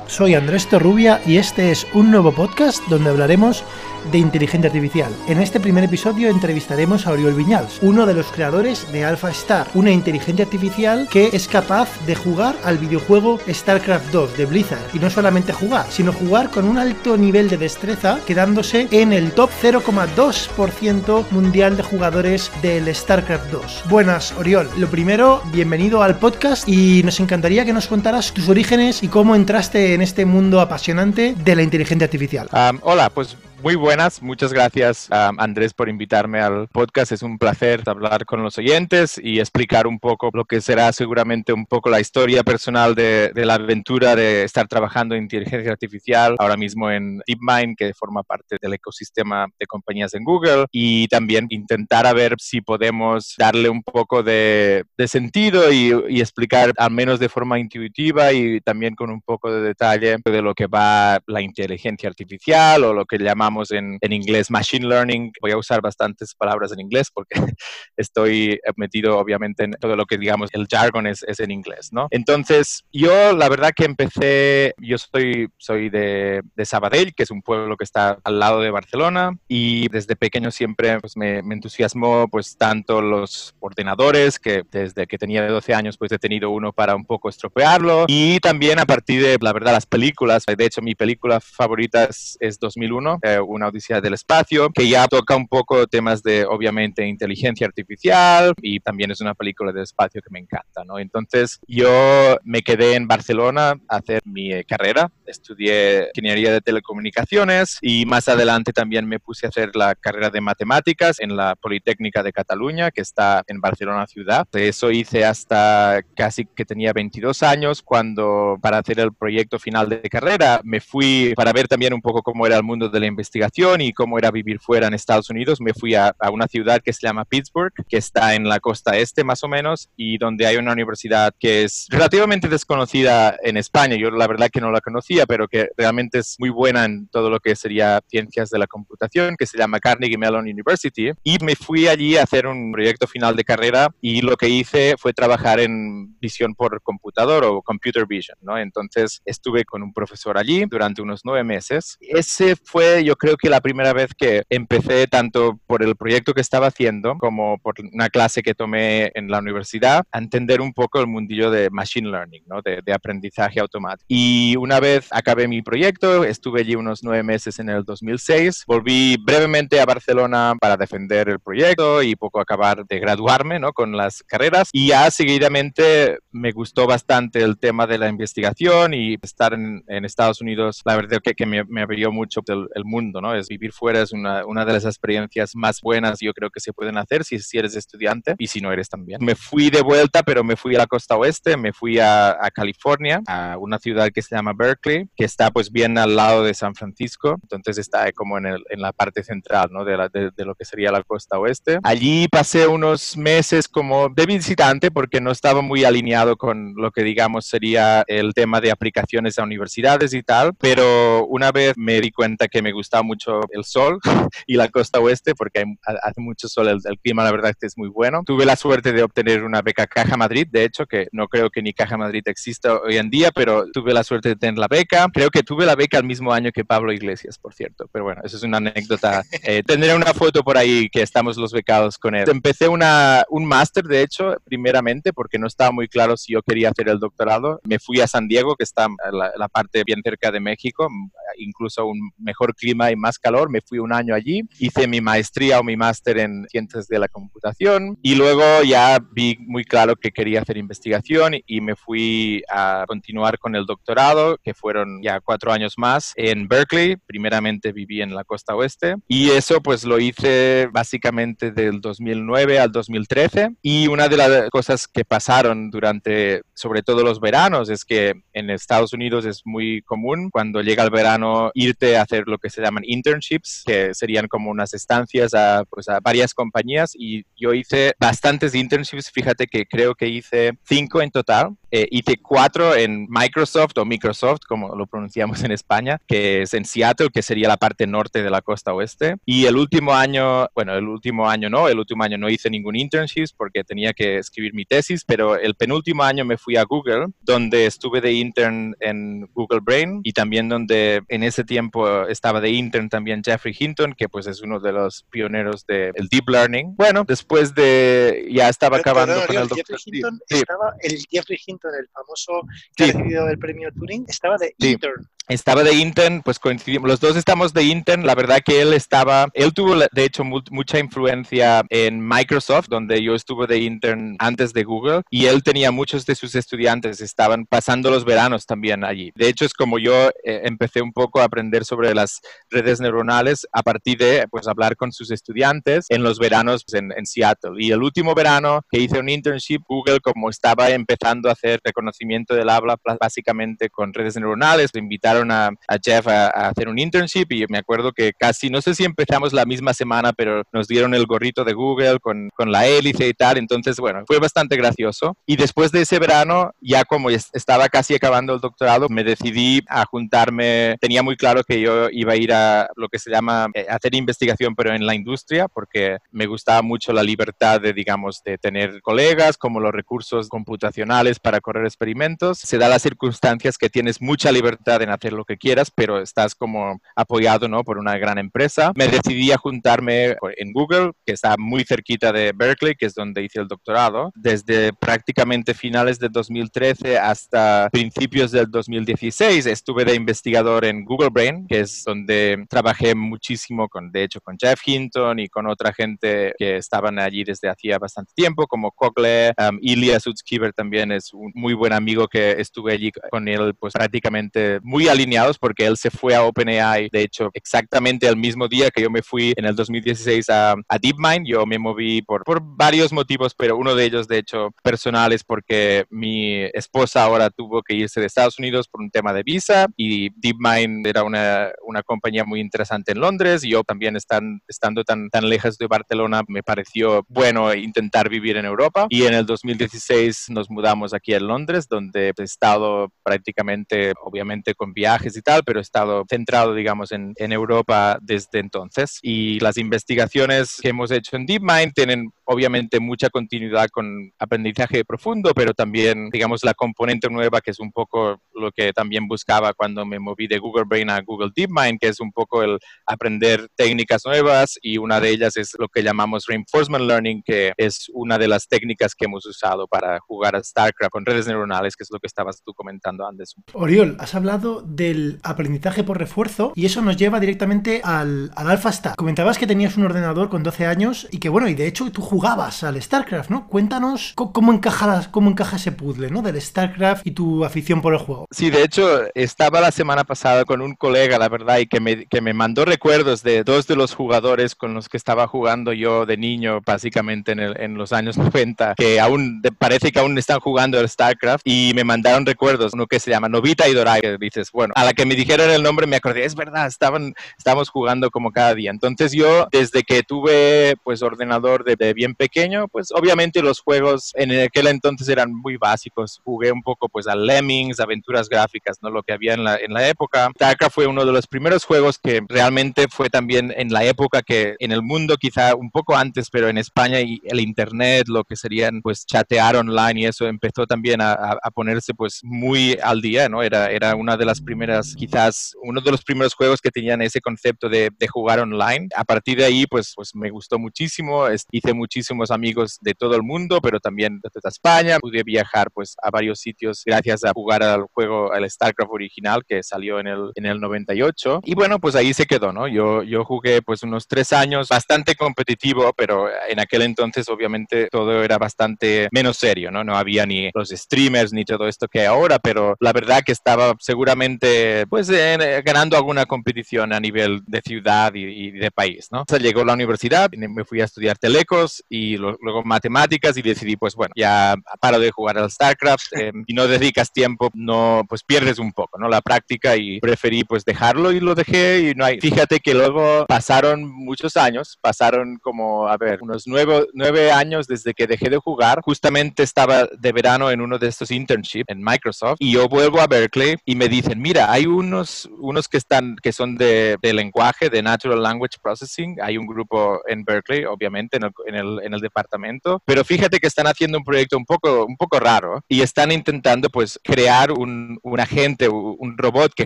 Soy 0.05 0.36
Andrés 0.36 0.68
Torrubia 0.68 1.21
y 1.25 1.38
este 1.38 1.71
es 1.71 1.88
un 1.93 2.12
nuevo 2.12 2.34
podcast 2.34 2.86
donde 2.89 3.09
hablaremos 3.09 3.63
de 4.12 4.18
inteligencia 4.18 4.70
artificial. 4.70 5.12
En 5.28 5.40
este 5.40 5.60
primer 5.60 5.84
episodio 5.84 6.30
entrevistaremos 6.30 7.08
a 7.08 7.12
Oriol 7.12 7.34
Viñals, 7.34 7.80
uno 7.82 8.05
de 8.05 8.14
los 8.14 8.28
creadores 8.28 8.91
de 8.91 9.05
Alpha 9.05 9.30
Star, 9.32 9.68
una 9.73 9.91
inteligencia 9.91 10.46
artificial 10.46 11.08
que 11.10 11.30
es 11.34 11.48
capaz 11.48 11.90
de 12.05 12.16
jugar 12.16 12.55
al 12.64 12.78
videojuego 12.78 13.40
StarCraft 13.50 14.12
2 14.12 14.38
de 14.38 14.46
Blizzard. 14.46 14.86
Y 14.94 15.00
no 15.00 15.09
solamente 15.09 15.54
jugar, 15.54 15.86
sino 15.90 16.14
jugar 16.14 16.50
con 16.50 16.68
un 16.68 16.78
alto 16.78 17.18
nivel 17.18 17.50
de 17.50 17.58
destreza, 17.58 18.20
quedándose 18.26 18.88
en 18.91 19.14
el 19.14 19.31
top 19.31 19.50
0,2% 19.62 21.26
mundial 21.31 21.78
de 21.78 21.84
jugadores 21.84 22.52
del 22.62 22.94
StarCraft 22.94 23.52
2. 23.52 23.84
Buenas, 23.89 24.34
Oriol. 24.38 24.70
Lo 24.78 24.88
primero, 24.88 25.42
bienvenido 25.52 26.03
al 26.03 26.17
podcast 26.17 26.67
y 26.67 27.03
nos 27.03 27.20
encantaría 27.20 27.66
que 27.66 27.73
nos 27.73 27.88
contaras 27.88 28.34
tus 28.34 28.50
orígenes 28.50 29.03
y 29.03 29.08
cómo 29.08 29.36
entraste 29.36 29.94
en 29.94 30.02
este 30.02 30.26
mundo 30.26 30.62
apasionante 30.62 31.36
de 31.38 31.55
la 31.55 31.64
inteligencia 31.64 32.05
artificial. 32.05 32.50
Um, 32.53 32.80
hola, 32.81 33.09
pues 33.09 33.36
muy 33.63 33.75
buenas, 33.75 34.21
muchas 34.21 34.53
gracias 34.53 35.07
Andrés 35.09 35.73
por 35.73 35.89
invitarme 35.89 36.39
al 36.39 36.67
podcast. 36.67 37.11
Es 37.11 37.23
un 37.23 37.38
placer 37.38 37.81
hablar 37.88 38.25
con 38.25 38.43
los 38.43 38.57
oyentes 38.57 39.20
y 39.21 39.39
explicar 39.39 39.88
un 39.88 39.99
poco 39.99 40.30
lo 40.33 40.45
que 40.45 40.61
será 40.61 40.91
seguramente 40.93 41.53
un 41.53 41.66
poco 41.66 41.89
la 41.89 41.99
historia 41.99 42.43
personal 42.43 42.93
de, 42.93 43.31
la 43.33 43.55
aventura 43.55 44.16
de 44.16 44.43
estar 44.43 44.67
trabajando 44.67 45.16
en 45.16 45.23
inteligencia 45.23 45.71
artificial 45.71 46.35
ahora 46.39 46.57
mismo 46.57 46.91
en 46.91 47.20
DeepMind, 47.25 47.75
que 47.77 47.93
forma 47.93 48.23
parte 48.23 48.57
del 48.61 48.73
ecosistema 48.73 49.47
de 49.59 49.66
compañías 49.66 50.14
en 50.14 50.23
Google, 50.23 50.66
y 50.71 51.08
también 51.08 51.47
intentar 51.49 52.05
a 52.05 52.14
ver 52.14 52.36
si 52.39 52.61
podemos 52.61 53.36
darle 53.38 53.69
un 53.69 53.81
poco 53.81 54.23
de, 54.23 54.86
sentido 55.08 55.71
y, 55.71 55.94
y, 56.09 56.19
explicar 56.19 56.73
al 56.77 56.92
menos 56.92 57.19
de 57.19 57.30
forma 57.30 57.59
intuitiva 57.59 58.33
y 58.33 58.59
también 58.61 58.95
con 58.95 59.09
un 59.09 59.21
poco 59.21 59.52
de 59.52 59.61
detalle 59.61 60.17
de 60.23 60.42
lo 60.42 60.53
que 60.53 60.67
va 60.67 61.19
la 61.25 61.42
inteligencia 61.42 62.09
artificial 62.09 62.83
o 62.83 62.94
lo 62.94 63.05
que 63.05 63.17
llamamos 63.17 63.47
en, 63.72 63.98
en, 64.02 64.14
inglés 64.14 64.50
machine 64.52 64.88
learning. 64.88 65.31
Voy 65.42 65.52
a 65.52 65.58
usar 65.58 65.81
bastantes 65.81 66.34
palabras 66.36 66.72
en 66.72 66.80
inglés 66.80 67.09
porque 67.14 67.36
estoy 67.98 68.59
metido 68.76 69.17
obviamente 69.17 69.64
en 69.64 69.72
todo 69.72 69.95
lo 69.95 70.06
que 70.06 70.17
digamos 70.17 70.50
el 70.54 70.67
jargon 70.70 71.08
es, 71.08 71.23
es 71.23 71.39
en 71.39 71.52
inglés, 71.52 71.89
¿no? 71.92 72.08
Entonces, 72.12 72.84
yo 72.92 73.34
la 73.34 73.50
verdad 73.50 73.72
que 73.76 73.86
empecé, 73.86 74.73
yo 74.78 74.98
soy, 74.98 75.48
soy 75.58 75.89
de, 75.89 76.42
de, 76.56 76.66
Sabadell, 76.66 77.14
que 77.14 77.23
es 77.23 77.31
un 77.31 77.42
pueblo 77.42 77.78
que 77.78 77.84
está 77.84 78.20
al 78.23 78.39
lado 78.39 78.62
de 78.62 78.72
Barcelona 78.72 79.31
y 79.48 79.88
desde 79.89 80.16
pequeño 80.16 80.52
siempre 80.52 81.00
pues, 81.00 81.16
me, 81.16 81.42
me 81.44 81.56
entusiasmó 81.56 82.28
pues 82.28 82.58
tanto 82.58 83.02
los 83.02 83.56
ordenadores, 83.59 84.39
que 84.39 84.64
desde 84.72 85.08
que 85.08 85.17
tenía 85.17 85.48
12 85.48 85.73
años 85.73 85.98
pues 85.98 86.11
he 86.11 86.20
tenido 86.20 86.50
uno 86.50 86.73
para 86.73 86.95
un 86.95 87.06
poco 87.06 87.30
estropearlo 87.30 88.06
y 88.08 88.39
también 88.39 88.80
a 88.80 88.86
partir 88.86 89.22
de, 89.22 89.38
la 89.42 89.54
verdad, 89.54 89.73
las 89.73 89.86
películas. 89.86 90.44
De 90.45 90.66
hecho, 90.66 90.82
mi 90.82 90.95
película 90.95 91.39
favorita 91.39 92.06
es, 92.06 92.38
es 92.39 92.59
2001, 92.59 93.20
una 93.39 93.67
odisea 93.67 94.02
del 94.02 94.13
espacio, 94.13 94.69
que 94.69 94.88
ya 94.88 95.07
toca 95.07 95.35
un 95.35 95.47
poco 95.47 95.88
temas 95.88 96.23
de, 96.23 96.45
obviamente, 96.45 97.07
inteligencia 97.07 97.67
artificial 97.67 98.53
y 98.61 98.80
también 98.80 99.11
es 99.11 99.21
una 99.21 99.33
película 99.33 99.71
de 99.71 99.83
espacio 99.83 100.21
que 100.21 100.30
me 100.31 100.39
encanta, 100.39 100.83
¿no? 100.85 100.99
Entonces 100.99 101.59
yo 101.67 102.38
me 102.43 102.61
quedé 102.61 102.95
en 102.95 103.08
Barcelona 103.08 103.75
a 103.88 103.97
hacer 103.97 104.21
mi 104.25 104.52
eh, 104.52 104.63
carrera, 104.65 105.11
estudié 105.28 106.09
ingeniería 106.14 106.52
de 106.52 106.61
telecomunicaciones 106.61 107.78
y 107.81 108.06
más 108.06 108.28
adelante 108.28 108.73
también 108.73 109.08
me 109.08 109.20
puse 109.20 109.45
a 109.45 109.50
hacer 109.50 109.75
la 109.75 109.95
carrera 109.95 110.30
de 110.30 110.42
matemáticas 110.42 111.20
en 111.20 111.36
la 111.36 111.56
Politécnica 111.56 112.23
de 112.23 112.33
Cataluña, 112.33 112.92
que 112.92 113.02
está 113.02 113.43
en 113.48 113.61
Barcelona 113.61 114.08
ciudad. 114.08 114.48
Eso 114.54 114.92
hice 114.92 115.26
hasta 115.26 116.02
casi 116.15 116.45
que 116.45 116.65
tenía 116.65 116.93
22 116.93 117.43
años 117.43 117.82
cuando 117.82 118.58
para 118.61 118.80
hacer 118.80 118.99
el 118.99 119.14
proyecto 119.14 119.60
final 119.60 119.89
de 119.89 120.02
carrera 120.02 120.61
me 120.64 120.80
fui 120.80 121.33
para 121.36 121.54
ver 121.54 121.67
también 121.67 121.94
un 121.94 122.02
poco 122.02 122.21
cómo 122.21 122.45
era 122.45 122.58
el 122.58 122.64
mundo 122.64 122.89
de 122.89 122.99
la 122.99 123.05
investigación 123.05 123.82
y 123.82 123.94
cómo 123.94 124.17
era 124.17 124.32
vivir 124.32 124.59
fuera 124.59 124.88
en 124.88 124.94
Estados 124.94 125.30
Unidos, 125.30 125.61
me 125.61 125.73
fui 125.73 125.95
a, 125.95 126.14
una 126.32 126.48
ciudad 126.48 126.82
que 126.83 126.94
se 126.94 127.08
llama 127.08 127.26
Pittsburgh, 127.26 127.73
que 127.88 127.98
está 127.98 128.36
en 128.36 128.48
la 128.48 128.59
costa 128.59 128.98
este 128.98 129.24
más 129.24 129.44
o 129.44 129.48
menos, 129.48 129.89
y 129.95 130.18
donde 130.18 130.45
hay 130.45 130.57
una 130.57 130.74
universidad 130.74 131.33
que 131.39 131.63
es 131.63 131.88
relativamente 131.89 132.48
desconocida 132.48 133.38
en 133.44 133.57
España. 133.57 133.95
Yo 133.95 134.12
la 134.12 134.27
verdad 134.27 134.50
que 134.51 134.62
no 134.62 134.71
la 134.71 134.81
conocía, 134.81 135.17
pero 135.25 135.48
que 135.48 135.69
realmente 135.78 136.19
es 136.19 136.36
muy 136.39 136.50
buena 136.50 136.86
en 136.86 137.07
todo 137.07 137.30
lo 137.30 137.39
que 137.39 137.56
sería 137.56 138.01
ciencias 138.07 138.50
de 138.50 138.60
la 138.60 138.68
computación, 138.68 139.36
que 139.38 139.45
se 139.45 139.57
llama 139.57 139.80
Carnegie 139.80 140.18
Mellon 140.18 140.45
University. 140.45 141.12
Y 141.24 141.38
me 141.44 141.56
fui 141.56 141.88
allí 141.88 142.18
a 142.18 142.24
hacer 142.24 142.48
un 142.48 142.72
proyecto 142.72 143.07
final 143.07 143.36
de 143.36 143.44
carrera 143.44 143.89
y 144.01 144.22
lo 144.22 144.36
que 144.38 144.50
hice 144.50 144.95
fue 144.98 145.13
trabajar 145.13 145.60
en 145.60 146.18
visión 146.19 146.54
por 146.56 146.81
computador 146.81 147.44
o 147.45 147.62
computer 147.62 148.06
vision, 148.06 148.38
¿no? 148.42 148.57
Entonces 148.57 149.22
estuve 149.25 149.66
con 149.66 149.83
un 149.83 149.94
profesor 149.94 150.38
allí 150.38 150.66
durante 150.66 151.01
unos 151.01 151.22
nueve 151.24 151.44
meses. 151.44 151.98
Ese 152.01 152.56
fue, 152.56 153.04
yo 153.04 153.16
creo 153.16 153.38
que 153.38 153.50
la 153.50 153.62
primera 153.62 153.94
vez 153.94 154.12
que 154.18 154.44
empecé 154.50 155.07
tanto 155.07 155.60
por 155.68 155.83
el 155.83 155.95
proyecto 155.95 156.33
que 156.33 156.42
estaba 156.42 156.68
haciendo 156.68 157.18
como 157.18 157.57
por 157.60 157.75
una 157.94 158.10
clase 158.10 158.42
que 158.42 158.54
tomé 158.54 159.12
en 159.16 159.30
la 159.30 159.39
universidad 159.39 160.04
a 160.12 160.18
entender 160.18 160.62
un 160.62 160.74
poco 160.74 161.00
el 161.00 161.07
mundillo 161.07 161.51
de 161.51 161.69
machine 161.69 162.10
learning, 162.10 162.44
¿no? 162.48 162.62
de, 162.62 162.81
de 162.83 162.94
aprendizaje 162.94 163.60
automático. 163.60 164.06
Y 164.07 164.56
una 164.57 164.80
vez 164.80 165.06
acabé 165.12 165.48
mi 165.48 165.62
proyecto, 165.62 166.24
estuve 166.24 166.62
allí 166.62 166.75
unos 166.75 167.04
nueve 167.04 167.24
meses 167.24 167.60
en 167.60 167.69
el 167.69 167.84
2006, 167.84 168.63
volví 168.68 169.18
brevemente 169.18 169.80
a 169.80 169.86
Barcelona 169.86 170.56
para 170.60 170.78
defender 170.78 171.30
el 171.30 171.40
proyecto 171.40 172.01
y 172.04 172.16
poco 172.16 172.40
acabar 172.40 172.86
de 172.86 173.00
graduarme 173.00 173.60
¿no? 173.60 173.74
con 173.74 173.95
las 173.95 174.24
carreras 174.24 174.69
y 174.72 174.88
ya 174.88 175.10
seguidamente 175.12 176.19
me 176.31 176.51
gustó 176.51 176.88
bastante 176.88 177.42
el 177.42 177.57
tema 177.57 177.88
de 177.88 177.98
la 177.98 178.10
investigación 178.10 178.94
y 178.94 179.18
estar 179.22 179.54
en, 179.54 179.84
en 179.88 180.06
Estados 180.06 180.42
Unidos, 180.42 180.81
la 180.86 180.95
verdad 180.95 181.19
que, 181.24 181.34
que 181.34 181.45
me, 181.45 181.63
me 181.66 181.81
abrió 181.81 182.12
mucho 182.12 182.42
el, 182.48 182.68
el 182.75 182.86
mundo 182.86 183.22
¿no? 183.22 183.36
Es 183.36 183.48
vivir 183.48 183.72
fuera 183.72 184.01
es 184.01 184.12
una, 184.12 184.45
una, 184.45 184.66
de 184.66 184.74
las 184.74 184.86
experiencias 184.86 185.51
más 185.56 185.81
buenas 185.81 186.19
yo 186.19 186.34
creo 186.34 186.50
que 186.50 186.60
se 186.60 186.74
pueden 186.74 186.98
hacer 186.98 187.24
si, 187.24 187.39
si 187.39 187.57
eres 187.57 187.75
estudiante 187.75 188.36
y 188.38 188.48
si 188.48 188.62
no 188.62 188.72
eres 188.72 188.89
también. 188.89 189.19
Me 189.24 189.36
fui 189.36 189.69
de 189.69 189.81
vuelta, 189.81 190.24
pero 190.24 190.44
me 190.44 190.56
fui 190.56 190.75
a 190.75 190.80
la 190.80 190.88
costa 190.88 191.16
oeste, 191.16 191.57
me 191.57 191.74
fui 191.74 192.00
a, 192.00 192.31
a 192.31 192.51
California, 192.51 193.22
a 193.28 193.57
una 193.57 193.80
ciudad 193.80 194.10
que 194.13 194.22
se 194.22 194.36
llama 194.36 194.54
Berkeley, 194.56 194.96
que 195.15 195.25
está 195.25 195.51
pues 195.51 195.71
bien 195.71 195.97
al 195.97 196.15
lado 196.15 196.44
de 196.44 196.53
San 196.53 196.75
Francisco, 196.75 197.38
entonces 197.41 197.77
está 197.77 198.12
como 198.12 198.38
en, 198.38 198.45
el, 198.45 198.63
en 198.69 198.81
la 198.81 198.94
parte 198.94 199.24
central, 199.24 199.69
¿no? 199.71 199.85
De, 199.85 199.97
lo 200.45 200.56
que 200.56 200.65
sería 200.65 200.91
la 200.91 201.03
costa 201.03 201.39
oeste. 201.39 201.80
Allí 201.83 202.27
pasé 202.27 202.68
unos 202.68 203.18
meses 203.18 203.68
como 203.68 204.09
de 204.09 204.25
visitante 204.25 204.91
porque 204.91 205.19
no 205.19 205.31
estaba 205.31 205.62
muy 205.62 205.83
alineado 205.83 206.38
con 206.38 206.74
lo 206.75 206.91
que 206.91 207.03
digamos 207.03 207.45
sería 207.45 208.03
el 208.07 208.33
tema 208.33 208.62
de 208.62 208.71
aplicaciones 208.71 209.39
a 209.39 209.44
universidades 209.44 210.13
y 210.13 210.24
tal, 210.24 210.53
pero 210.56 211.25
una 211.25 211.51
vez 211.51 211.74
me 211.77 212.00
di 212.00 212.12
cuenta 212.12 212.47
que 212.47 212.62
me 212.62 212.71
gustaba 212.71 213.03
mucho 213.03 213.41
el 213.51 213.63
sol 213.63 214.00
y 214.47 214.56
la 214.56 214.69
costa 214.69 215.00
oeste 215.00 215.35
porque 215.35 215.65
hace 216.03 216.21
mucho 216.21 216.47
sol, 216.47 216.68
el, 216.68 216.79
el, 216.85 217.00
clima 217.00 217.24
la 217.24 217.31
verdad 217.31 217.51
es 217.51 217.57
que 217.57 217.68
es 217.68 217.77
muy 217.77 217.89
bueno. 217.89 218.24
Tuve 218.25 218.45
la 218.45 218.56
suerte 218.56 218.94
de 218.94 219.03
obtener 219.03 219.44
una 219.44 219.62
beca 219.62 219.88
Caja 219.88 220.18
Madrid, 220.18 220.47
de 220.50 220.63
hecho, 220.63 220.85
que 220.85 221.07
no 221.12 221.27
creo 221.27 221.50
que 221.50 221.62
ni 221.62 221.74
Caja 221.74 221.97
Madrid 221.97 222.24
exista 222.25 222.77
hoy 222.79 222.97
en 222.97 223.09
día, 223.09 223.31
pero 223.31 223.69
tuve 223.71 223.94
la 223.94 224.03
suerte 224.03 224.29
de 224.29 224.35
tener 224.35 224.57
la 224.57 224.68
beca. 224.68 224.87
Creo 225.13 225.30
que 225.30 225.44
tuve 225.44 225.65
la 225.65 225.75
beca 225.75 225.98
el 225.98 226.03
mismo 226.03 226.33
año 226.33 226.51
que 226.51 226.65
Pablo 226.65 226.92
Iglesias, 226.92 227.38
por 227.38 227.53
cierto, 227.53 227.89
pero 227.92 228.06
bueno, 228.06 228.21
eso 228.24 228.38
es 228.38 228.44
una 228.44 228.57
anécdota. 228.57 229.24
Eh, 229.44 229.63
tendré 229.63 229.95
una 229.95 230.13
foto 230.13 230.44
por 230.44 230.57
ahí 230.57 230.89
que 230.89 231.01
estamos 231.01 231.38
los 231.38 231.53
becados 231.53 231.98
con 231.98 232.15
él. 232.15 232.27
Empecé 232.30 232.68
una, 232.68 233.24
un 233.30 233.45
máster, 233.45 233.86
de 233.86 234.01
hecho, 234.01 234.36
primeramente, 234.44 235.13
porque 235.13 235.39
no 235.39 235.47
estaba 235.47 235.71
muy 235.71 235.88
claro 235.88 236.18
si 236.18 236.33
yo 236.33 236.42
quería 236.42 236.69
hacer 236.69 236.89
el 236.89 237.00
doctorado. 237.00 237.62
Me 237.63 237.80
fui 237.80 238.01
a 238.01 238.07
San 238.07 238.27
Diego, 238.27 238.56
que 238.56 238.63
está 238.63 238.88
la, 239.12 239.31
la 239.38 239.47
parte 239.47 239.83
bien 239.86 240.01
cerca 240.03 240.31
de 240.31 240.39
México, 240.39 240.89
incluso 241.38 241.85
un 241.85 242.12
mejor 242.17 242.56
clima 242.56 242.91
y 242.91 242.95
más 242.95 243.19
calor, 243.19 243.50
me 243.50 243.62
fui 243.62 243.79
un 243.79 243.94
año 243.94 244.13
allí, 244.13 244.41
hice 244.59 244.88
mi 244.88 245.01
maestría 245.01 245.59
o 245.59 245.63
mi 245.63 245.75
máster 245.75 246.19
en 246.19 246.45
ciencias 246.50 246.88
de 246.88 247.00
la 247.00 247.07
computación 247.07 247.97
y 248.01 248.15
luego 248.15 248.63
ya 248.63 249.00
vi 249.12 249.38
muy 249.39 249.63
claro 249.63 249.95
que 249.95 250.12
quería 250.12 250.41
hacer 250.41 250.57
investigación 250.57 251.33
y 251.45 251.62
me 251.62 251.75
fui 251.75 252.44
a 252.50 252.85
continuar 252.88 253.39
con 253.39 253.56
el 253.56 253.65
doctorado, 253.65 254.38
que 254.44 254.53
fueron 254.53 254.76
ya 255.01 255.19
cuatro 255.19 255.51
años 255.51 255.75
más 255.77 256.13
en 256.15 256.47
Berkeley. 256.47 256.97
Primeramente 257.06 257.71
viví 257.71 258.01
en 258.01 258.15
la 258.15 258.24
costa 258.24 258.56
oeste 258.56 258.95
y 259.07 259.29
eso 259.31 259.62
pues 259.62 259.83
lo 259.83 260.00
hice 260.00 260.68
básicamente 260.71 261.51
del 261.51 261.81
2009 261.81 262.59
al 262.59 262.71
2013 262.71 263.56
y 263.62 263.88
una 263.88 264.07
de 264.07 264.18
las 264.18 264.50
cosas 264.50 264.88
que 264.88 265.06
pasaron 265.06 265.69
durante 265.69 266.41
sobre 266.53 266.83
todo 266.83 267.03
los 267.03 267.19
veranos 267.19 267.69
es 267.69 267.85
que 267.85 268.13
en 268.33 268.50
Estados 268.50 268.94
Unidos 268.94 269.25
es 269.25 269.41
muy 269.45 269.81
común 269.83 270.29
cuando 270.29 270.62
llega 270.62 270.83
el 270.83 270.89
verano 270.89 271.51
irte 271.53 271.97
a 271.97 272.01
hacer 272.01 272.24
lo 272.27 272.38
que 272.38 272.50
se 272.50 272.62
llaman 272.62 272.83
internships, 272.85 273.63
que 273.65 273.94
serían 273.94 274.27
como 274.27 274.50
unas 274.50 274.74
estancias 274.74 275.33
a, 275.33 275.63
pues, 275.69 275.89
a 275.89 276.00
varias 276.00 276.33
compañías. 276.33 276.94
Y 276.95 277.24
yo 277.35 277.53
hice 277.53 277.94
bastantes 278.00 278.56
internships, 278.56 279.12
fíjate 279.12 279.47
que 279.47 279.65
creo 279.65 279.95
que 279.95 280.07
hice 280.07 280.57
cinco 280.63 281.01
en 281.01 281.12
total 281.12 281.56
Eh, 281.71 281.87
hice 281.91 282.17
cuatro 282.21 282.75
en 282.75 283.07
Microsoft 283.09 283.77
o 283.77 283.85
Microsoft, 283.85 284.41
como 284.47 284.75
lo 284.75 284.87
pronunciamos 284.87 285.43
en 285.43 285.51
España, 285.51 285.99
que 286.07 286.43
es 286.43 286.53
en 286.53 286.65
Seattle, 286.65 287.09
que 287.13 287.21
sería 287.21 287.47
la 287.47 287.57
parte 287.57 287.87
norte 287.87 288.23
de 288.23 288.29
la 288.29 288.41
costa 288.41 288.73
oeste. 288.73 289.15
Y 289.25 289.45
el 289.45 289.57
último 289.57 289.93
año, 289.93 290.47
bueno, 290.55 290.75
el 290.75 290.87
último 290.87 291.29
año 291.29 291.49
no, 291.49 291.67
el 291.67 291.79
último 291.79 292.03
año 292.03 292.17
no 292.17 292.29
hice 292.29 292.49
ningún 292.49 292.75
internship 292.75 293.27
porque 293.35 293.63
tenía 293.63 293.93
que 293.93 294.17
escribir 294.17 294.53
mi 294.53 294.65
tesis, 294.65 295.03
pero 295.05 295.37
el 295.37 295.55
penúltimo 295.55 296.03
año 296.03 296.25
me 296.25 296.37
fui 296.37 296.55
a 296.55 296.63
Google, 296.63 297.07
donde 297.21 297.65
estuve 297.65 298.01
de 298.01 298.13
intern 298.13 298.75
en 298.79 299.27
Google 299.33 299.59
Brain 299.61 300.01
y 300.03 300.13
también 300.13 300.49
donde 300.49 301.01
en 301.09 301.23
ese 301.23 301.43
tiempo 301.43 302.07
estaba 302.07 302.41
de 302.41 302.51
intern 302.51 302.89
también 302.89 303.21
Jeffrey 303.23 303.55
Hinton, 303.57 303.93
que 303.93 304.09
pues 304.09 304.27
es 304.27 304.41
uno 304.41 304.59
de 304.59 304.71
los 304.71 305.03
pioneros 305.09 305.65
del 305.65 306.07
Deep 306.09 306.29
Learning. 306.29 306.75
Bueno, 306.75 307.03
después 307.05 307.53
de 307.55 308.27
ya 308.31 308.49
estaba 308.49 308.77
acabando 308.77 309.25
con 309.25 309.35
el 309.35 309.47
doctor. 309.47 309.77
Hinton 309.83 310.19
estaba, 310.27 310.73
el 310.81 310.99
Jeffrey 311.09 311.39
Hinton, 311.45 311.66
el 311.75 311.87
famoso 311.89 312.41
que 312.75 312.83
ha 312.83 312.87
recibido 312.87 313.27
el 313.29 313.37
premio 313.37 313.71
Turing, 313.71 314.05
estaba 314.07 314.37
de 314.37 314.55
intern 314.59 315.07
estaba 315.27 315.63
de 315.63 315.74
intern, 315.74 316.21
pues 316.21 316.39
coincidimos, 316.39 316.89
los 316.89 317.00
dos 317.00 317.18
estamos 317.18 317.53
de 317.53 317.63
intern, 317.63 318.06
la 318.06 318.15
verdad 318.15 318.39
que 318.45 318.62
él 318.62 318.74
estaba, 318.74 319.27
él 319.33 319.53
tuvo 319.53 319.75
de 319.75 320.03
hecho 320.03 320.24
mucha 320.24 320.79
influencia 320.79 321.65
en 321.69 322.06
Microsoft, 322.06 322.68
donde 322.69 323.03
yo 323.03 323.13
estuve 323.13 323.45
de 323.47 323.59
intern 323.59 324.15
antes 324.19 324.53
de 324.53 324.63
Google, 324.63 325.01
y 325.09 325.25
él 325.25 325.44
tenía 325.44 325.71
muchos 325.71 326.06
de 326.06 326.15
sus 326.15 326.35
estudiantes, 326.35 327.01
estaban 327.01 327.45
pasando 327.45 327.91
los 327.91 328.06
veranos 328.06 328.45
también 328.45 328.83
allí. 328.83 329.12
De 329.15 329.27
hecho 329.27 329.45
es 329.45 329.53
como 329.53 329.79
yo 329.79 330.09
eh, 330.24 330.41
empecé 330.45 330.81
un 330.81 330.94
poco 330.94 331.19
a 331.19 331.25
aprender 331.25 331.65
sobre 331.65 331.94
las 331.94 332.21
redes 332.50 332.79
neuronales 332.79 333.47
a 333.51 333.63
partir 333.63 333.97
de 333.97 334.27
pues 334.29 334.47
hablar 334.47 334.75
con 334.77 334.91
sus 334.91 335.12
estudiantes 335.12 335.85
en 335.89 336.03
los 336.03 336.19
veranos 336.19 336.63
pues, 336.65 336.81
en, 336.81 337.06
Seattle. 337.06 337.51
Y 337.57 337.71
el 337.71 337.83
último 337.83 338.15
verano 338.15 338.62
que 338.69 338.79
hice 338.79 339.00
un 339.00 339.09
internship, 339.09 339.62
Google 339.68 340.00
como 340.00 340.29
estaba 340.29 340.69
empezando 340.69 341.29
a 341.29 341.33
hacer 341.33 341.59
reconocimiento 341.63 342.33
del 342.33 342.50
habla 342.50 342.77
básicamente 343.00 343.69
con 343.69 343.94
redes 343.94 344.15
neuronales, 344.15 344.71
me 344.74 344.81
invitaron 345.21 345.31
a, 345.31 345.77
Jeff 345.83 346.07
a, 346.07 346.27
hacer 346.49 346.67
un 346.67 346.79
internship 346.79 347.31
y 347.31 347.45
me 347.49 347.57
acuerdo 347.57 347.91
que 347.91 348.13
casi, 348.17 348.49
no 348.49 348.61
sé 348.61 348.75
si 348.75 348.83
empezamos 348.83 349.33
la 349.33 349.45
misma 349.45 349.73
semana, 349.73 350.13
pero 350.13 350.43
nos 350.51 350.67
dieron 350.67 350.93
el 350.93 351.05
gorrito 351.05 351.43
de 351.43 351.53
Google 351.53 351.99
con, 351.99 352.29
con 352.35 352.51
la 352.51 352.67
hélice 352.67 353.07
y 353.07 353.13
tal. 353.13 353.37
Entonces, 353.37 353.77
bueno, 353.77 354.03
fue 354.07 354.19
bastante 354.19 354.55
gracioso. 354.55 355.17
Y 355.25 355.35
después 355.35 355.71
de 355.71 355.81
ese 355.81 355.99
verano, 355.99 356.51
ya 356.61 356.83
como 356.85 357.09
estaba 357.09 357.69
casi 357.69 357.95
acabando 357.95 358.33
el 358.33 358.39
doctorado, 358.39 358.89
me 358.89 359.03
decidí 359.03 359.61
a 359.67 359.85
juntarme. 359.85 360.77
Tenía 360.79 361.03
muy 361.03 361.17
claro 361.17 361.43
que 361.43 361.59
yo 361.59 361.89
iba 361.91 362.13
a 362.13 362.17
ir 362.17 362.33
a 362.33 362.69
lo 362.75 362.89
que 362.89 362.99
se 362.99 363.11
llama 363.11 363.47
eh, 363.53 363.65
hacer 363.69 363.95
investigación, 363.95 364.55
pero 364.55 364.73
en 364.73 364.85
la 364.85 364.95
industria, 364.95 365.47
porque 365.47 365.97
me 366.11 366.25
gustaba 366.25 366.61
mucho 366.61 366.93
la 366.93 367.03
libertad 367.03 367.61
de, 367.61 367.73
digamos, 367.73 368.21
de 368.23 368.37
tener 368.37 368.81
colegas, 368.81 369.37
como 369.37 369.59
los 369.59 369.71
recursos 369.71 370.29
computacionales 370.29 371.19
para 371.19 371.41
correr 371.41 371.65
experimentos. 371.65 372.39
Se 372.39 372.57
da 372.57 372.67
las 372.67 372.81
circunstancias 372.81 373.57
que 373.57 373.69
tienes 373.69 374.01
mucha 374.01 374.31
libertad 374.31 374.81
en 374.81 374.89
hacer 374.89 375.06
lo 375.13 375.25
que 375.25 375.38
quieras, 375.38 375.71
pero 375.74 376.01
estás 376.01 376.36
como 376.36 376.80
apoyado 376.95 377.48
¿no? 377.48 377.63
por 377.63 377.77
una 377.77 377.98
gran 377.98 378.18
empresa. 378.18 378.71
Me 378.75 378.88
decidí 378.88 379.31
a 379.31 379.38
juntarme 379.38 380.15
en 380.38 380.54
Google, 380.54 380.92
que 381.06 381.13
está 381.13 381.36
muy 381.38 381.63
cerquita 381.63 382.12
de 382.12 382.33
Berkeley, 382.36 382.75
que 382.75 382.86
es 382.86 382.94
donde 382.94 383.24
hice 383.24 383.39
el 383.39 383.48
doctorado. 383.48 384.12
Desde 384.15 384.74
prácticamente 384.74 385.54
finales 385.54 386.00
de 386.00 386.09
2013 386.09 386.98
hasta 386.98 387.69
principios 387.71 388.31
del 388.31 388.50
2016 388.50 389.45
estuve 389.45 389.86
de 389.86 389.95
investigador 389.95 390.65
en 390.65 390.86
Google 390.86 391.10
Brain, 391.10 391.48
que 391.48 391.62
es 391.62 391.83
donde 391.86 392.45
trabajé 392.50 392.95
muchísimo, 392.95 393.68
con, 393.69 393.92
de 393.92 394.03
hecho, 394.03 394.21
con 394.21 394.38
Jeff 394.39 394.60
Hinton 394.65 395.19
y 395.19 395.27
con 395.27 395.48
otra 395.48 395.74
gente 395.74 396.33
que 396.38 396.57
estaban 396.57 397.00
allí 397.00 397.24
desde 397.24 397.50
hacía 397.50 397.77
bastante 397.77 398.12
tiempo, 398.15 398.48
como 398.48 398.71
Cogle, 398.71 399.33
um, 399.38 399.57
Ilya 399.62 400.00
Sutskever 400.00 400.53
también 400.53 400.92
es 400.92 401.13
un 401.13 401.31
muy 401.36 401.53
buen 401.53 401.74
amigo 401.74 402.07
que 402.07 402.31
estuve 402.39 402.74
allí 402.74 402.92
con 403.12 403.27
él 403.27 403.53
pues 403.60 403.74
prácticamente 403.74 404.60
muy 404.63 404.88
alineados 404.97 405.38
porque 405.38 405.65
él 405.65 405.77
se 405.77 405.91
fue 405.91 406.15
a 406.15 406.23
OpenAI, 406.23 406.89
de 406.91 407.01
hecho, 407.01 407.29
exactamente 407.33 408.07
el 408.07 408.17
mismo 408.17 408.47
día 408.47 408.71
que 408.71 408.81
yo 408.81 408.89
me 408.89 409.01
fui 409.01 409.33
en 409.35 409.45
el 409.45 409.55
2016 409.55 410.29
a, 410.29 410.55
DeepMind. 410.81 411.27
Yo 411.27 411.45
me 411.45 411.59
moví 411.59 412.01
por, 412.01 412.23
por 412.23 412.39
varios 412.41 412.91
motivos, 412.91 413.33
pero 413.35 413.57
uno 413.57 413.75
de 413.75 413.85
ellos, 413.85 414.07
de 414.07 414.17
hecho, 414.17 414.49
personales, 414.63 415.23
porque 415.23 415.85
mi 415.89 416.44
esposa 416.53 417.03
ahora 417.03 417.29
tuvo 417.29 417.61
que 417.61 417.75
irse 417.75 417.99
de 417.99 418.07
Estados 418.07 418.39
Unidos 418.39 418.67
por 418.67 418.81
un 418.81 418.89
tema 418.89 419.13
de 419.13 419.23
visa 419.23 419.67
y 419.75 420.09
DeepMind 420.19 420.88
era 420.88 421.03
una, 421.03 421.51
una 421.65 421.83
compañía 421.83 422.23
muy 422.25 422.39
interesante 422.39 422.91
en 422.91 423.00
Londres 423.00 423.43
y 423.43 423.51
yo 423.51 423.63
también 423.63 423.95
están, 423.95 424.41
estando 424.47 424.83
tan, 424.83 425.09
tan 425.09 425.29
lejos 425.29 425.57
de 425.57 425.67
Barcelona 425.67 426.21
me 426.27 426.43
pareció 426.43 427.05
bueno 427.07 427.53
intentar 427.53 428.09
vivir 428.09 428.38
en 428.38 428.45
Europa 428.45 428.88
y 428.89 429.03
en 429.03 429.13
el 429.13 429.25
2016 429.25 430.25
nos 430.29 430.50
mudamos 430.50 430.93
aquí 430.93 431.13
a 431.13 431.19
Londres 431.19 431.67
donde 431.67 432.13
he 432.17 432.23
estado 432.23 432.91
prácticamente 433.03 433.93
obviamente 434.01 434.55
con 434.55 434.73
viajes 434.73 434.87
y 435.18 435.22
tal, 435.22 435.44
pero 435.45 435.60
he 435.60 435.62
estado 435.62 436.06
centrado, 436.10 436.54
digamos, 436.54 436.92
en, 436.92 437.13
en 437.18 437.31
Europa 437.31 437.98
desde 438.01 438.39
entonces. 438.39 439.00
Y 439.01 439.39
las 439.39 439.57
investigaciones 439.57 440.57
que 440.62 440.69
hemos 440.69 440.92
hecho 440.92 441.16
en 441.16 441.25
DeepMind 441.25 441.74
tienen 441.74 442.12
obviamente 442.27 442.79
mucha 442.79 443.09
continuidad 443.09 443.69
con 443.69 444.12
aprendizaje 444.19 444.83
profundo, 444.83 445.31
pero 445.33 445.53
también, 445.53 446.09
digamos, 446.09 446.44
la 446.44 446.53
componente 446.53 447.09
nueva, 447.09 447.39
que 447.39 447.51
es 447.51 447.59
un 447.59 447.71
poco 447.71 448.21
lo 448.35 448.51
que 448.51 448.74
también 448.74 449.07
buscaba 449.07 449.53
cuando 449.53 449.85
me 449.85 449.97
moví 449.97 450.27
de 450.27 450.38
Google 450.38 450.65
Brain 450.65 450.89
a 450.89 451.01
Google 451.01 451.31
DeepMind, 451.33 451.79
que 451.79 451.88
es 451.88 452.01
un 452.01 452.12
poco 452.12 452.44
el 452.44 452.59
aprender 452.85 453.47
técnicas 453.56 454.06
nuevas 454.06 454.59
y 454.62 454.77
una 454.77 455.00
de 455.00 455.09
ellas 455.09 455.38
es 455.38 455.56
lo 455.57 455.69
que 455.69 455.83
llamamos 455.83 456.25
reinforcement 456.27 456.85
learning, 456.85 457.24
que 457.24 457.53
es 457.56 457.89
una 457.94 458.18
de 458.18 458.27
las 458.27 458.47
técnicas 458.50 458.94
que 458.94 459.06
hemos 459.06 459.25
usado 459.25 459.65
para 459.65 460.00
jugar 460.00 460.35
a 460.35 460.44
StarCraft 460.44 460.91
con 460.91 461.06
redes 461.06 461.27
neuronales, 461.27 461.77
que 461.77 461.83
es 461.83 461.89
lo 461.91 462.00
que 462.00 462.07
estabas 462.07 462.41
tú 462.44 462.53
comentando 462.53 463.07
antes. 463.07 463.35
Oriol, 463.53 463.95
has 464.00 464.15
hablado 464.15 464.62
del 464.62 465.19
aprendizaje 465.24 465.85
por 465.85 465.97
refuerzo 465.97 466.51
y 466.56 466.65
eso 466.65 466.81
nos 466.81 466.97
lleva 466.97 467.21
directamente 467.21 467.81
al, 467.85 468.31
al 468.35 468.50
AlphaStack. 468.50 468.97
Comentabas 468.97 469.38
que 469.38 469.47
tenías 469.47 469.77
un 469.77 469.85
ordenador 469.85 470.29
con 470.29 470.44
12 470.44 470.65
años 470.65 471.07
y 471.09 471.19
que 471.19 471.29
bueno, 471.29 471.47
y 471.47 471.53
de 471.53 471.68
hecho 471.68 471.89
tú 471.89 472.01
jugabas 472.01 472.16
al 472.25 472.81
StarCraft, 472.81 473.29
¿no? 473.29 473.47
Cuéntanos 473.47 474.13
cómo, 474.15 474.51
encaja, 474.51 475.09
cómo 475.11 475.29
encaja 475.29 475.57
ese 475.57 475.71
puzzle, 475.71 476.09
¿no? 476.09 476.21
Del 476.21 476.41
StarCraft 476.41 477.05
y 477.05 477.11
tu 477.11 477.45
afición 477.45 477.81
por 477.81 477.93
el 477.93 477.99
juego. 477.99 478.25
Sí, 478.31 478.49
de 478.49 478.63
hecho 478.63 479.01
estaba 479.13 479.61
la 479.61 479.71
semana 479.71 480.03
pasada 480.03 480.45
con 480.45 480.61
un 480.61 480.75
colega, 480.75 481.17
la 481.17 481.29
verdad, 481.29 481.59
y 481.59 481.67
que 481.67 481.79
me, 481.79 482.05
que 482.05 482.21
me 482.21 482.33
mandó 482.33 482.65
recuerdos 482.65 483.23
de 483.23 483.43
dos 483.43 483.67
de 483.67 483.75
los 483.75 483.93
jugadores 483.93 484.55
con 484.55 484.73
los 484.73 484.89
que 484.89 484.97
estaba 484.97 485.27
jugando 485.27 485.73
yo 485.73 486.05
de 486.05 486.17
niño, 486.17 486.61
básicamente 486.65 487.31
en, 487.31 487.39
el, 487.39 487.59
en 487.59 487.75
los 487.75 487.93
años 487.93 488.17
90, 488.17 488.75
que 488.75 488.99
aún 488.99 489.41
parece 489.57 489.91
que 489.91 489.99
aún 489.99 490.17
están 490.17 490.39
jugando 490.39 490.79
el 490.79 490.89
StarCraft 490.89 491.41
y 491.45 491.71
me 491.75 491.83
mandaron 491.83 492.25
recuerdos, 492.25 492.73
uno 492.73 492.87
que 492.87 492.99
se 492.99 493.11
llama 493.11 493.29
Novita 493.29 493.67
y 493.67 493.73
Dorai, 493.73 494.01
que 494.01 494.17
dices, 494.17 494.51
bueno, 494.51 494.73
a 494.75 494.83
la 494.83 494.93
que 494.93 495.05
me 495.05 495.15
dijeron 495.15 495.49
el 495.49 495.63
nombre 495.63 495.87
me 495.87 495.97
acordé, 495.97 496.25
es 496.25 496.35
verdad, 496.35 496.67
estaban, 496.67 497.13
estábamos 497.38 497.69
jugando 497.69 498.09
como 498.09 498.31
cada 498.31 498.53
día. 498.55 498.71
Entonces 498.71 499.12
yo, 499.12 499.47
desde 499.51 499.83
que 499.83 500.03
tuve 500.03 500.75
pues 500.83 501.01
ordenador 501.01 501.63
de, 501.63 501.93
bien 501.93 502.06
pequeño, 502.15 502.67
pues 502.67 502.91
obviamente 502.91 503.41
los 503.41 503.59
juegos 503.59 504.11
en 504.15 504.31
aquel 504.39 504.67
entonces 504.67 505.07
eran 505.09 505.33
muy 505.33 505.57
básicos. 505.57 506.19
Jugué 506.23 506.51
un 506.51 506.61
poco 506.61 506.89
pues 506.89 507.07
a 507.07 507.15
Lemmings, 507.15 507.79
aventuras 507.79 508.29
gráficas, 508.29 508.77
¿no? 508.81 508.89
Lo 508.89 509.03
que 509.03 509.13
había 509.13 509.33
en 509.33 509.43
la, 509.43 509.57
en 509.57 509.73
la 509.73 509.87
época. 509.87 510.29
StarCraft 510.35 510.75
fue 510.75 510.87
uno 510.87 511.05
de 511.05 511.11
los 511.11 511.27
primeros 511.27 511.65
juegos 511.65 511.97
que 511.97 512.21
realmente 512.27 512.87
fue 512.89 513.09
también 513.09 513.53
en 513.55 513.69
la 513.69 513.83
época 513.83 514.21
que 514.21 514.55
en 514.59 514.71
el 514.71 514.81
mundo 514.81 515.17
quizá 515.17 515.55
un 515.55 515.71
poco 515.71 515.95
antes, 515.95 516.29
pero 516.29 516.47
en 516.49 516.57
España 516.57 517.01
y 517.01 517.21
el 517.23 517.39
internet, 517.39 518.07
lo 518.07 518.23
que 518.23 518.35
serían 518.35 518.81
pues 518.81 519.05
chatear 519.05 519.55
online 519.55 520.01
y 520.01 520.05
eso 520.05 520.27
empezó 520.27 520.65
también 520.65 521.01
a, 521.01 521.13
a 521.13 521.51
ponerse 521.51 521.93
pues 521.93 522.21
muy 522.23 522.77
al 522.83 523.01
día, 523.01 523.29
¿no? 523.29 523.43
Era, 523.43 523.71
era 523.71 523.95
una 523.95 524.17
de 524.17 524.25
las 524.25 524.41
primeras 524.41 524.95
quizás 524.95 525.55
uno 525.61 525.81
de 525.81 525.91
los 525.91 526.03
primeros 526.03 526.33
juegos 526.33 526.61
que 526.61 526.71
tenían 526.71 527.01
ese 527.01 527.21
concepto 527.21 527.69
de, 527.69 527.89
de 527.97 528.07
jugar 528.07 528.39
online. 528.39 528.87
A 528.95 529.03
partir 529.03 529.37
de 529.37 529.45
ahí, 529.45 529.65
pues, 529.65 529.93
pues 529.95 530.15
me 530.15 530.29
gustó 530.29 530.59
muchísimo, 530.59 531.25
hice 531.51 531.73
muchísimos 531.98 532.30
amigos 532.30 532.77
de 532.82 532.94
todo 532.94 533.16
el 533.16 533.24
mundo, 533.24 533.60
pero 533.60 533.80
también 533.80 534.20
de 534.22 534.30
España. 534.48 535.00
Pude 535.00 535.24
viajar 535.24 535.72
pues 535.74 535.96
a 536.01 536.12
varios 536.12 536.39
sitios 536.39 536.84
gracias 536.86 537.25
a 537.25 537.32
jugar 537.34 537.63
al 537.63 537.86
juego, 537.92 538.32
al 538.32 538.48
StarCraft 538.48 538.92
original 538.92 539.44
que 539.48 539.63
salió 539.63 540.00
en 540.00 540.06
el, 540.06 540.32
en 540.36 540.46
el 540.46 540.60
98. 540.60 541.42
Y 541.44 541.56
bueno, 541.56 541.80
pues 541.80 541.96
ahí 541.96 542.13
se 542.13 542.27
quedó, 542.27 542.54
¿no? 542.54 542.68
Yo, 542.68 543.01
yo 543.01 543.25
jugué 543.25 543.63
pues 543.63 543.82
unos 543.82 544.08
tres 544.08 544.32
años, 544.32 544.70
bastante 544.70 545.16
competitivo, 545.16 545.92
pero 545.98 546.27
en 546.48 546.60
aquel 546.60 546.84
entonces 546.84 547.27
obviamente 547.30 547.88
todo 547.89 548.24
era 548.24 548.38
bastante 548.38 549.08
menos 549.12 549.38
serio, 549.38 549.72
¿no? 549.72 549.84
No 549.84 549.98
había 549.98 550.25
ni 550.27 550.51
los 550.54 550.70
streamers 550.70 551.34
ni 551.34 551.46
todo 551.46 551.68
esto 551.68 551.88
que 551.88 552.01
hay 552.01 552.06
ahora, 552.06 552.38
pero 552.38 552.75
la 552.80 552.94
verdad 552.94 553.24
que 553.25 553.32
estaba 553.32 553.74
seguramente 553.80 554.86
pues 554.88 555.10
eh, 555.10 555.63
ganando 555.66 555.98
alguna 555.98 556.27
competición 556.27 556.94
a 556.94 557.00
nivel 557.00 557.42
de 557.48 557.62
ciudad 557.62 558.13
y, 558.13 558.51
de 558.51 558.70
país, 558.72 559.08
¿no? 559.12 559.22
O 559.22 559.25
sea, 559.27 559.39
llegó 559.39 559.66
la 559.66 559.74
universidad, 559.74 560.30
me 560.32 560.63
fui 560.63 560.82
a 560.82 560.86
estudiar 560.86 561.18
telecos 561.18 561.84
y 561.89 562.17
luego 562.17 562.63
matemáticas 562.63 563.38
y 563.38 563.41
decidí, 563.41 563.75
pues 563.75 563.96
bueno, 563.96 564.13
ya 564.15 564.56
paro 564.79 565.00
de 565.00 565.12
jugar 565.12 565.38
al 565.38 565.51
StarCraft 565.51 566.13
eh, 566.13 566.32
y 566.46 566.53
no 566.53 566.67
dedicas 566.67 567.12
tiempo, 567.12 567.50
no, 567.53 568.03
pues 568.08 568.24
pierdes 568.24 568.60
un 568.60 568.72
poco, 568.72 568.98
¿no? 569.00 569.08
La 569.08 569.22
práctica 569.22 569.75
y 569.75 570.00
preferí 570.00 570.44
pues 570.44 570.65
dejarlo 570.65 571.12
y 571.12 571.20
lo 571.20 571.36
dejé 571.36 571.89
y 571.89 571.96
no 571.96 572.06
hay, 572.06 572.20
fíjate 572.20 572.60
que 572.60 572.74
luego 572.74 573.25
pasaron 573.27 573.88
muchos 573.88 574.38
años, 574.38 574.77
pasaron 574.82 575.38
como, 575.41 575.88
a 575.88 575.98
ver, 575.98 576.20
unos 576.22 576.44
nueve, 576.48 576.88
nueve 576.94 577.32
años 577.32 577.67
desde 577.67 577.94
que 577.94 578.08
dejé 578.08 578.29
de 578.29 578.38
jugar, 578.38 578.82
justamente 578.84 579.44
estaba 579.44 579.86
de 579.86 580.12
verano 580.12 580.51
en 580.51 580.62
uno 580.62 580.77
de 580.77 580.88
estos 580.88 581.12
internships 581.12 581.65
en 581.70 581.84
Microsoft 581.84 582.38
y 582.39 582.51
yo 582.53 582.67
vuelvo 582.67 583.00
a 583.00 583.08
Berkeley 583.08 583.56
y 583.65 583.75
me 583.75 583.88
dicen, 583.88 584.22
mira, 584.22 584.51
hay 584.51 584.65
unos, 584.65 585.29
unos 585.39 585.67
que 585.67 585.77
están, 585.77 586.15
que 586.22 586.32
son 586.32 586.56
de, 586.56 586.98
de 587.01 587.13
lenguaje, 587.13 587.70
de 587.70 587.82
Natural 587.82 588.22
Language 588.22 588.58
Processing, 588.62 589.17
hay 589.22 589.38
un 589.38 589.48
grupo 589.48 590.01
en 590.08 590.24
Berkeley, 590.24 590.65
obviamente, 590.65 591.17
en 591.17 591.24
el, 591.24 591.32
en 591.46 591.56
el, 591.56 591.66
en 591.83 591.93
el 591.93 592.00
departamento, 592.00 592.81
pero 592.86 593.03
fíjate 593.03 593.39
que 593.39 593.47
están 593.47 593.67
haciendo 593.67 593.97
un 593.97 594.03
proyecto 594.03 594.38
un 594.38 594.45
poco, 594.45 594.86
un 594.86 594.97
poco 594.97 595.19
raro 595.19 595.62
y 595.67 595.81
están 595.81 596.12
intentando 596.12 596.69
pues 596.69 597.00
crear 597.03 597.51
un, 597.51 598.00
un 598.03 598.19
agente, 598.19 598.69
un 598.69 599.17
robot 599.17 599.53
que 599.53 599.65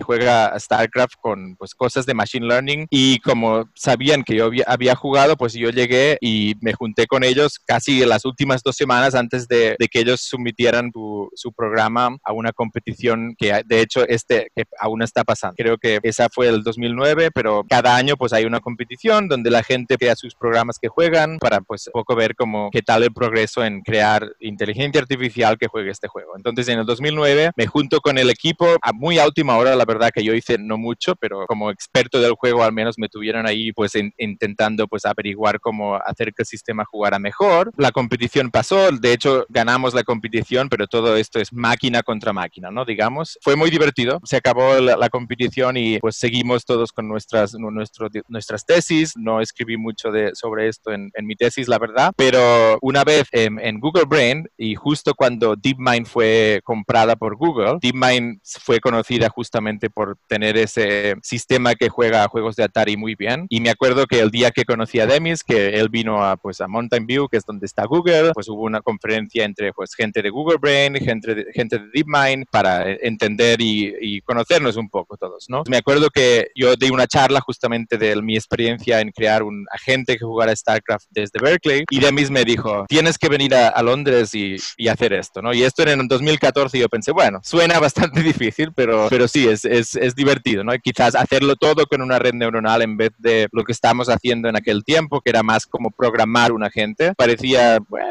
juega 0.00 0.46
a 0.46 0.58
StarCraft 0.58 1.14
con 1.20 1.56
pues 1.56 1.74
cosas 1.74 2.06
de 2.06 2.14
Machine 2.14 2.46
Learning 2.46 2.86
y 2.90 3.18
como 3.20 3.68
sabían 3.74 4.22
que 4.22 4.36
yo 4.36 4.50
había, 4.66 4.94
jugado, 4.94 5.36
pues 5.36 5.54
yo 5.54 5.70
llegué 5.70 6.18
y 6.20 6.54
me 6.60 6.74
junté 6.74 7.06
con 7.06 7.24
ellos 7.24 7.58
casi 7.64 8.04
las 8.04 8.24
últimas 8.24 8.62
dos 8.62 8.76
semanas 8.76 9.14
antes 9.14 9.48
de, 9.48 9.74
de 9.78 9.88
que 9.88 10.00
ellos 10.00 10.20
sometieran 10.20 10.90
su, 10.92 11.30
su, 11.34 11.52
programa 11.52 12.16
a 12.22 12.32
una 12.32 12.52
competición 12.52 13.34
que 13.38 13.62
de 13.64 13.80
hecho 13.80 14.06
este 14.06 14.50
que 14.54 14.64
aún 14.78 15.02
está 15.02 15.24
pasando. 15.24 15.54
Creo 15.56 15.78
que 15.78 16.00
esa 16.02 16.28
fue 16.28 16.48
el 16.48 16.62
2009, 16.62 17.30
pero 17.32 17.64
cada 17.68 17.96
año 17.96 18.16
pues 18.16 18.32
hay 18.32 18.44
una 18.44 18.60
competición 18.60 19.28
donde 19.28 19.50
la 19.50 19.62
gente 19.62 19.96
crea 19.96 20.16
sus 20.16 20.34
programas 20.34 20.78
que 20.80 20.88
juegan 20.88 21.38
para 21.38 21.60
pues 21.60 21.90
poco 21.92 22.16
ver 22.16 22.34
cómo 22.34 22.70
qué 22.70 22.82
tal 22.82 23.02
el 23.02 23.12
progreso 23.12 23.64
en 23.64 23.82
crear 23.82 24.32
inteligencia 24.40 25.00
artificial 25.00 25.58
que 25.58 25.68
juegue 25.68 25.90
este 25.90 26.08
juego. 26.08 26.32
Entonces 26.36 26.68
en 26.68 26.80
el 26.80 26.86
2009 26.86 27.50
me 27.56 27.66
junto 27.66 28.00
con 28.00 28.18
el 28.18 28.30
equipo 28.30 28.66
a 28.82 28.92
muy 28.92 29.18
última 29.18 29.56
hora, 29.56 29.76
la 29.76 29.84
verdad 29.84 30.10
que 30.12 30.24
yo 30.24 30.34
hice 30.34 30.58
no 30.58 30.78
mucho, 30.78 31.14
pero 31.16 31.46
como 31.46 31.70
experto 31.70 32.20
del 32.20 32.32
juego 32.32 32.62
al 32.62 32.72
menos 32.72 32.98
me 32.98 33.08
tuvieron 33.08 33.46
ahí 33.46 33.72
pues 33.72 33.92
intentando 34.18 34.88
pues 34.88 35.04
averiguar 35.04 35.60
cómo 35.60 35.96
hacer 35.96 36.32
que 36.32 36.42
el 36.42 36.46
sistema 36.46 36.84
jugara 36.84 37.18
mejor. 37.18 37.72
La 37.76 37.92
competición 37.92 38.50
pasó, 38.50 38.90
de 38.90 39.12
hecho 39.12 39.46
ganamos 39.48 39.94
la 39.94 40.04
competición, 40.04 40.68
pero 40.68 40.86
todo 40.86 41.16
esto 41.16 41.38
es 41.38 41.52
máquina 41.52 42.02
contra 42.02 42.32
máquina, 42.32 42.70
¿no? 42.70 42.84
Digamos. 42.84 43.38
Fue 43.42 43.56
muy 43.56 43.70
divertido, 43.70 44.20
se 44.24 44.36
acabó 44.36 44.78
la, 44.80 44.96
la 44.96 45.08
competición 45.08 45.76
y 45.76 45.98
pues 45.98 46.16
seguimos 46.16 46.64
todos 46.64 46.92
con 46.92 47.08
nuestras, 47.08 47.54
nuestro, 47.54 48.08
nuestras 48.28 48.64
tesis, 48.64 49.14
no 49.16 49.40
escribí 49.40 49.76
mucho 49.76 50.10
de, 50.10 50.32
sobre 50.34 50.68
esto 50.68 50.92
en, 50.92 51.10
en 51.14 51.26
mi 51.26 51.36
tesis, 51.36 51.68
la 51.68 51.78
verdad, 51.82 52.12
pero 52.16 52.78
una 52.80 53.02
vez 53.02 53.28
en, 53.32 53.58
en, 53.58 53.80
Google 53.80 54.04
Brain 54.06 54.48
y 54.56 54.76
justo 54.76 55.14
cuando 55.14 55.56
DeepMind 55.56 56.06
fue 56.06 56.60
comprada 56.62 57.16
por 57.16 57.36
Google, 57.36 57.78
DeepMind 57.80 58.40
fue 58.44 58.78
conocida 58.78 59.28
justamente 59.28 59.90
por 59.90 60.16
tener 60.28 60.56
ese 60.56 61.16
sistema 61.22 61.74
que 61.74 61.88
juega 61.88 62.22
a 62.22 62.28
juegos 62.28 62.54
de 62.54 62.62
Atari 62.62 62.96
muy 62.96 63.16
bien 63.16 63.46
y 63.48 63.60
me 63.60 63.70
acuerdo 63.70 64.06
que 64.06 64.20
el 64.20 64.30
día 64.30 64.52
que 64.52 64.64
conocí 64.64 65.00
a 65.00 65.06
Demis, 65.06 65.42
que 65.42 65.70
él 65.80 65.88
vino 65.88 66.24
a, 66.24 66.36
pues, 66.36 66.60
a 66.60 66.68
Mountain 66.68 67.04
View, 67.04 67.28
que 67.28 67.38
es 67.38 67.44
donde 67.44 67.66
está 67.66 67.84
Google, 67.84 68.30
pues 68.32 68.48
hubo 68.48 68.62
una 68.62 68.80
conferencia 68.80 69.44
entre 69.44 69.72
pues, 69.72 69.94
gente 69.94 70.22
de 70.22 70.30
Google 70.30 70.58
Brain, 70.60 70.94
gente 70.94 71.34
de, 71.34 71.46
gente 71.52 71.78
de 71.80 71.88
DeepMind 71.92 72.46
para 72.50 72.92
entender 72.92 73.60
y, 73.60 73.92
y 74.00 74.20
conocernos 74.20 74.76
un 74.76 74.88
poco 74.88 75.16
todos, 75.16 75.46
¿no? 75.48 75.64
Me 75.68 75.78
acuerdo 75.78 76.10
que 76.10 76.48
yo 76.54 76.76
di 76.76 76.90
una 76.90 77.08
charla 77.08 77.40
justamente 77.40 77.98
de 77.98 78.22
mi 78.22 78.36
experiencia 78.36 79.00
en 79.00 79.10
crear 79.10 79.42
un 79.42 79.66
agente 79.72 80.16
que 80.16 80.24
jugara 80.24 80.54
StarCraft 80.54 81.06
desde 81.10 81.40
Berkeley 81.40 81.71
y 81.88 82.00
Demis 82.00 82.30
me 82.30 82.44
dijo, 82.44 82.86
tienes 82.88 83.18
que 83.18 83.28
venir 83.28 83.54
a, 83.54 83.68
a 83.68 83.82
Londres 83.82 84.34
y, 84.34 84.56
y, 84.76 84.88
hacer 84.88 85.12
esto, 85.12 85.40
¿no? 85.42 85.52
Y 85.54 85.62
esto 85.62 85.82
en 85.82 86.06
2014 86.06 86.76
y 86.76 86.80
yo 86.80 86.88
pensé, 86.88 87.12
bueno, 87.12 87.40
suena 87.42 87.78
bastante 87.78 88.22
difícil, 88.22 88.72
pero, 88.74 89.06
pero 89.08 89.28
sí, 89.28 89.48
es, 89.48 89.64
es, 89.64 89.94
es 89.94 90.14
divertido, 90.14 90.64
¿no? 90.64 90.74
Y 90.74 90.80
quizás 90.80 91.14
hacerlo 91.14 91.56
todo 91.56 91.86
con 91.86 92.02
una 92.02 92.18
red 92.18 92.34
neuronal 92.34 92.82
en 92.82 92.96
vez 92.96 93.12
de 93.18 93.48
lo 93.52 93.64
que 93.64 93.72
estábamos 93.72 94.08
haciendo 94.08 94.48
en 94.48 94.56
aquel 94.56 94.84
tiempo, 94.84 95.20
que 95.20 95.30
era 95.30 95.42
más 95.42 95.66
como 95.66 95.90
programar 95.90 96.52
un 96.52 96.64
agente, 96.64 97.14
parecía, 97.16 97.78
bueno, 97.88 98.08